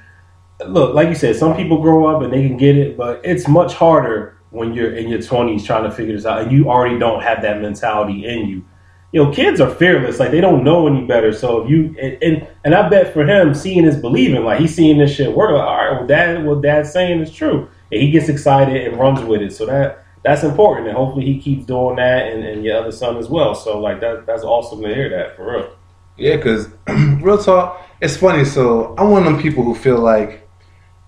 [0.66, 3.48] look, like you said, some people grow up and they can get it, but it's
[3.48, 6.98] much harder when you're in your 20s trying to figure this out and you already
[6.98, 8.64] don't have that mentality in you.
[9.10, 11.34] You know, kids are fearless; like they don't know any better.
[11.34, 14.42] So if you and and, and I bet for him, seeing is believing.
[14.42, 15.50] Like he's seeing this shit work.
[15.50, 18.98] Like, all right, well, dad, what dad's saying is true, and he gets excited and
[18.98, 19.52] runs with it.
[19.52, 23.18] So that that's important, and hopefully he keeps doing that, and, and your other son
[23.18, 23.54] as well.
[23.54, 25.76] So like that that's awesome to hear that for real.
[26.16, 26.68] Yeah, because
[27.20, 28.46] real talk, it's funny.
[28.46, 30.48] So I'm one of them people who feel like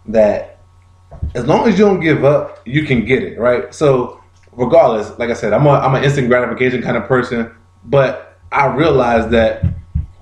[0.09, 0.54] that
[1.35, 3.75] as long as you don't give up, you can get it, right?
[3.75, 4.20] So
[4.53, 7.55] regardless, like I said, I'm a I'm an instant gratification kind of person,
[7.85, 9.64] but I realize that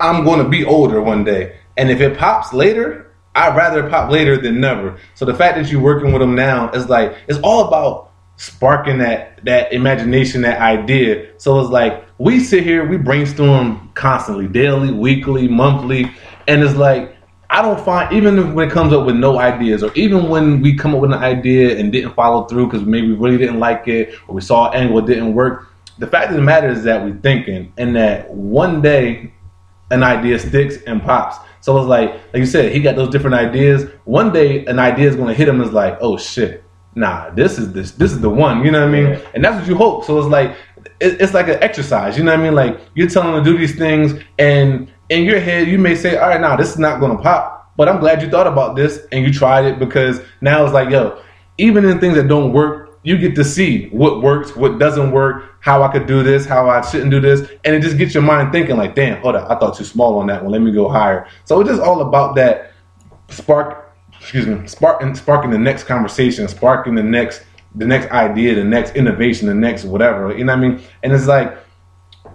[0.01, 4.11] I'm going to be older one day, and if it pops later, I'd rather pop
[4.11, 4.99] later than never.
[5.15, 8.99] So the fact that you're working with them now is like it's all about sparking
[8.99, 11.33] that that imagination, that idea.
[11.39, 16.11] So it's like we sit here, we brainstorm constantly, daily, weekly, monthly,
[16.49, 17.17] and it's like
[17.53, 20.75] I don't find even when it comes up with no ideas, or even when we
[20.75, 23.87] come up with an idea and didn't follow through because maybe we really didn't like
[23.87, 25.69] it, or we saw an angle it didn't work.
[25.99, 29.35] The fact of the matter is that we're thinking, and that one day
[29.91, 31.37] an idea sticks and pops.
[31.61, 33.85] So it's like, like you said, he got those different ideas.
[34.05, 35.61] One day an idea is going to hit him.
[35.61, 38.65] Is like, oh shit, nah, this is this this is the one.
[38.65, 39.11] You know what I mean?
[39.11, 39.21] Yeah.
[39.35, 40.05] And that's what you hope.
[40.05, 40.57] So it's like
[41.01, 42.17] it, it's like an exercise.
[42.17, 42.55] You know what I mean?
[42.55, 46.17] Like you're telling them to do these things, and in your head you may say,
[46.17, 47.71] all right, now this is not going to pop.
[47.77, 50.91] But I'm glad you thought about this and you tried it because now it's like,
[50.91, 51.23] yo,
[51.59, 55.57] even in things that don't work, you get to see what works, what doesn't work,
[55.61, 58.23] how I could do this, how I shouldn't do this, and it just gets your
[58.23, 60.53] mind thinking like, damn, hold up, I thought too small on that one.
[60.53, 61.27] Let me go higher.
[61.45, 62.73] So it's just all about that
[63.29, 67.43] spark, excuse me, sparking, sparking the next conversation, sparking the next,
[67.75, 70.37] the next idea, the next innovation, the next whatever.
[70.37, 70.83] You know what I mean?
[71.03, 71.57] And it's like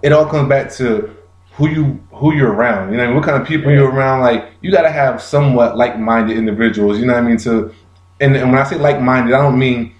[0.02, 1.16] it all comes back to
[1.52, 2.90] who you who you're around.
[2.90, 3.16] You know, what, I mean?
[3.16, 4.20] what kind of people you're around.
[4.20, 6.98] Like you got to have somewhat like minded individuals.
[6.98, 7.38] You know what I mean?
[7.38, 7.72] To
[8.20, 9.94] and, and when I say like minded, I don't mean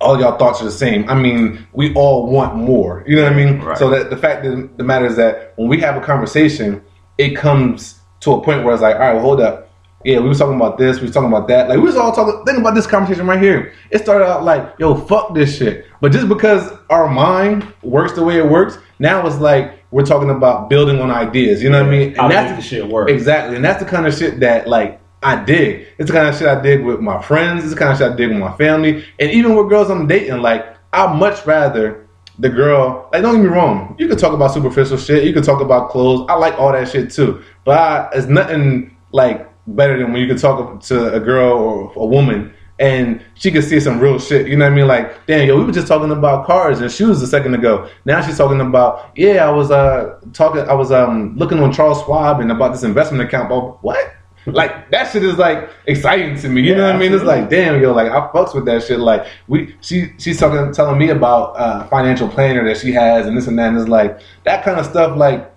[0.00, 1.08] all y'all thoughts are the same.
[1.08, 3.02] I mean, we all want more.
[3.06, 3.60] You know what I mean?
[3.60, 3.78] Right.
[3.78, 6.82] So that the fact that the matter is that when we have a conversation,
[7.18, 9.70] it comes to a point where it's like, all right, well, hold up.
[10.04, 11.68] Yeah, we was talking about this, we was talking about that.
[11.68, 13.72] Like we was all talking think about this conversation right here.
[13.90, 15.86] It started out like, yo, fuck this shit.
[16.00, 20.28] But just because our mind works the way it works, now it's like we're talking
[20.28, 21.62] about building on ideas.
[21.62, 22.14] You know what I mean?
[22.16, 23.08] How to that's the shit work.
[23.08, 23.56] Exactly.
[23.56, 25.86] And that's the kind of shit that like I dig.
[25.96, 27.64] It's the kind of shit I dig with my friends.
[27.64, 29.06] It's the kind of shit I dig with my family.
[29.18, 32.06] And even with girls I'm dating, like I'd much rather
[32.38, 35.44] the girl like don't get me wrong, you could talk about superficial shit, you could
[35.44, 36.26] talk about clothes.
[36.28, 37.42] I like all that shit too.
[37.64, 41.92] But I, it's nothing like better than when you can talk to a girl or
[41.96, 44.48] a woman and she could see some real shit.
[44.48, 44.86] You know what I mean?
[44.86, 47.88] Like, damn, yo, we were just talking about cars and shoes a second ago.
[48.04, 52.02] Now she's talking about, yeah, I was uh talking, I was um looking on Charles
[52.04, 53.48] Schwab and about this investment account.
[53.48, 54.12] But what?
[54.46, 56.60] Like that shit is like exciting to me.
[56.60, 57.12] You Yeah, know what I mean?
[57.12, 59.00] It's like, damn, yo, like I fucks with that shit.
[59.00, 63.36] Like we, she, she's talking, telling me about uh financial planner that she has and
[63.36, 63.70] this and that.
[63.70, 65.16] And it's like that kind of stuff.
[65.16, 65.52] Like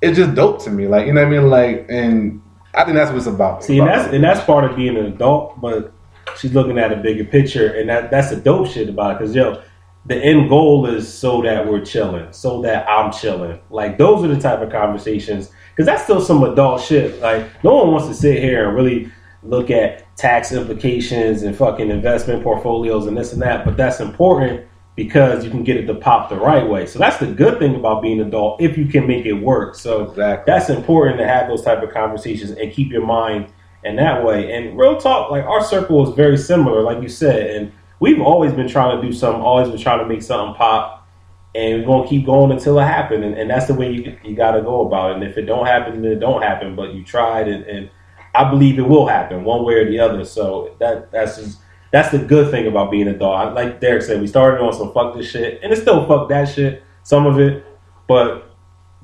[0.00, 0.86] it's just dope to me.
[0.86, 1.50] Like you know what I mean?
[1.50, 2.40] Like and
[2.74, 3.62] I think that's what it's about.
[3.64, 5.92] See, and that's and that's part of being an adult, but
[6.38, 9.18] she's looking at a bigger picture, and that that's the dope shit about it.
[9.18, 9.62] Because yo,
[10.06, 13.60] the end goal is so that we're chilling, so that I'm chilling.
[13.70, 15.50] Like those are the type of conversations.
[15.70, 17.20] Because that's still some adult shit.
[17.20, 19.10] Like no one wants to sit here and really
[19.42, 23.64] look at tax implications and fucking investment portfolios and this and that.
[23.64, 24.66] But that's important
[24.96, 26.84] because you can get it to pop the right way.
[26.84, 29.74] So that's the good thing about being adult if you can make it work.
[29.74, 30.44] So Exactly.
[30.52, 33.50] that's important to have those type of conversations and keep your mind
[33.84, 34.52] in that way.
[34.52, 38.52] And real talk, like our circle is very similar, like you said, and we've always
[38.52, 41.08] been trying to do something, always been trying to make something pop,
[41.54, 43.24] and we're gonna keep going until it happens.
[43.24, 45.14] And, and that's the way you you got to go about it.
[45.14, 46.76] And if it don't happen, then it don't happen.
[46.76, 47.90] But you tried, and, and
[48.34, 50.24] I believe it will happen one way or the other.
[50.24, 51.58] So that that's just.
[51.92, 53.56] That's the good thing about being a dog.
[53.56, 56.44] Like Derek said, we started on some fuck this shit, and it's still fuck that
[56.44, 57.66] shit, some of it,
[58.06, 58.54] but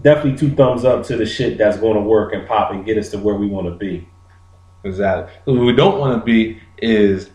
[0.02, 2.96] definitely two thumbs up to the shit that's going to work and pop and get
[2.96, 4.08] us to where we want to be.
[4.86, 5.32] Exactly.
[5.44, 7.30] What we don't want to be is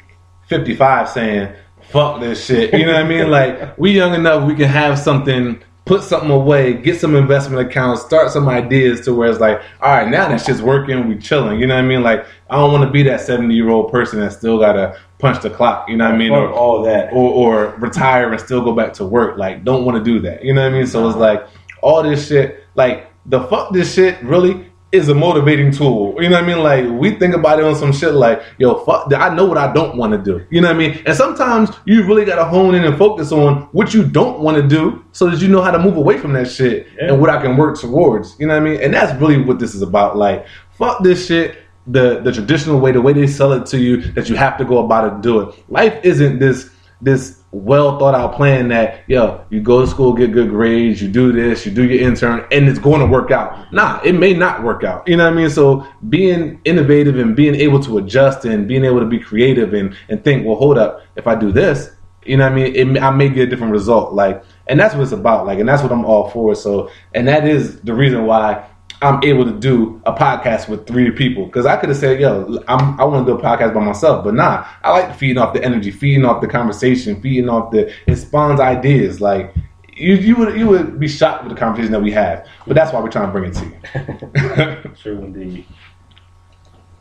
[0.48, 1.54] 55 saying,
[1.90, 2.74] fuck this shit.
[2.74, 3.22] You know what I mean?
[3.30, 8.02] Like, we young enough, we can have something, put something away, get some investment accounts,
[8.02, 11.60] start some ideas to where it's like, all right, now that shit's working, we chilling.
[11.60, 12.04] You know what I mean?
[12.04, 15.00] Like, I don't want to be that 70 year old person that still got to
[15.20, 15.88] punch the clock.
[15.88, 16.32] You know what I mean?
[16.32, 17.14] Fuck all that.
[17.14, 19.38] or, or retire and still go back to work.
[19.38, 20.44] Like, don't want to do that.
[20.44, 20.88] You know what I mean?
[20.88, 21.48] So it's like
[21.82, 22.64] all this shit.
[22.76, 26.16] Like the fuck this shit really is a motivating tool.
[26.22, 26.60] You know what I mean?
[26.64, 29.10] Like we think about it on some shit like, yo, fuck.
[29.10, 29.22] that.
[29.22, 30.46] I know what I don't want to do.
[30.50, 31.02] You know what I mean?
[31.06, 34.58] And sometimes you really got to hone in and focus on what you don't want
[34.58, 37.10] to do, so that you know how to move away from that shit Yeah.
[37.14, 38.36] and what I can work towards.
[38.40, 38.82] You know what I mean?
[38.82, 40.18] And that's really what this is about.
[40.18, 40.46] Like,
[40.78, 44.30] fuck this shit the the traditional way, the way they sell it to you, that
[44.30, 45.56] you have to go about it and do it.
[45.70, 46.70] Life isn't this
[47.02, 51.10] this well thought out plan that yo, you go to school, get good grades, you
[51.10, 53.72] do this, you do your intern, and it's going to work out.
[53.74, 55.08] Nah, it may not work out.
[55.08, 55.50] You know what I mean?
[55.50, 59.96] So being innovative and being able to adjust and being able to be creative and
[60.10, 61.92] and think, well, hold up, if I do this,
[62.26, 62.96] you know what I mean?
[62.96, 64.14] It, I may get a different result.
[64.14, 65.46] Like, and that's what it's about.
[65.46, 66.54] Like, and that's what I'm all for.
[66.56, 68.68] So, and that is the reason why
[69.02, 72.64] I'm able to do a podcast with three people because I could have said, "Yo,
[72.68, 75.54] I'm, I want to do a podcast by myself," but nah, I like feeding off
[75.54, 79.20] the energy, feeding off the conversation, feeding off the it spawns ideas.
[79.20, 79.56] Like
[79.94, 82.94] you, you would you would be shocked with the conversation that we have, but that's
[82.94, 84.94] why we're trying to bring it to you.
[85.02, 85.66] True indeed.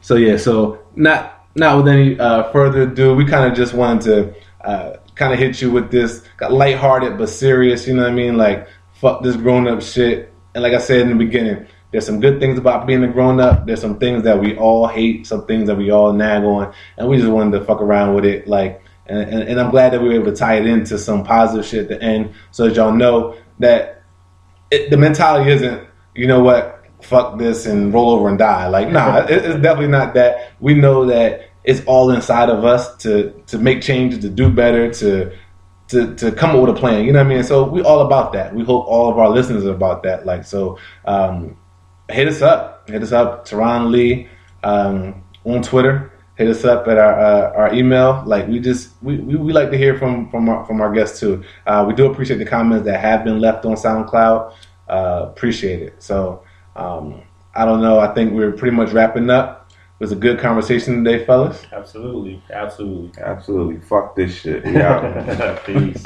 [0.00, 4.02] So yeah, so not not with any uh, further ado, we kind of just wanted
[4.02, 7.86] to uh, kind of hit you with this got lighthearted but serious.
[7.86, 8.38] You know what I mean?
[8.38, 10.32] Like fuck this grown up shit.
[10.54, 13.40] And like I said in the beginning, There's some good things about being a grown
[13.40, 13.66] up.
[13.66, 17.08] There's some things that we all hate, some things that we all nag on, and
[17.08, 18.46] we just wanted to fuck around with it.
[18.46, 21.24] Like, and, and, and I'm glad that we were able to tie it into some
[21.24, 24.02] positive shit at the end, so that y'all know that
[24.70, 28.68] it, the mentality isn't, you know what, fuck this and roll over and die.
[28.68, 30.52] Like, nah, it, it's definitely not that.
[30.60, 34.92] We know that it's all inside of us to to make changes, to do better,
[34.94, 35.36] to
[35.88, 37.04] to, to come up with a plan.
[37.04, 37.42] You know what I mean?
[37.42, 38.54] So we all about that.
[38.54, 40.24] We hope all of our listeners are about that.
[40.24, 41.56] Like so, um,
[42.10, 42.88] hit us up.
[42.88, 44.28] Hit us up, Terron Lee,
[44.62, 46.12] um, on Twitter.
[46.36, 48.22] Hit us up at our uh, our email.
[48.26, 51.20] Like we just we, we, we like to hear from from our, from our guests
[51.20, 51.44] too.
[51.66, 54.54] Uh, we do appreciate the comments that have been left on SoundCloud.
[54.88, 56.02] Uh, appreciate it.
[56.02, 56.42] So
[56.76, 57.22] um,
[57.54, 57.98] I don't know.
[57.98, 59.70] I think we're pretty much wrapping up.
[59.70, 61.66] It was a good conversation today, fellas.
[61.72, 63.22] Absolutely, absolutely.
[63.22, 63.80] Absolutely.
[63.82, 64.64] Fuck this shit.
[64.64, 65.58] Yeah.
[65.66, 66.02] Peace.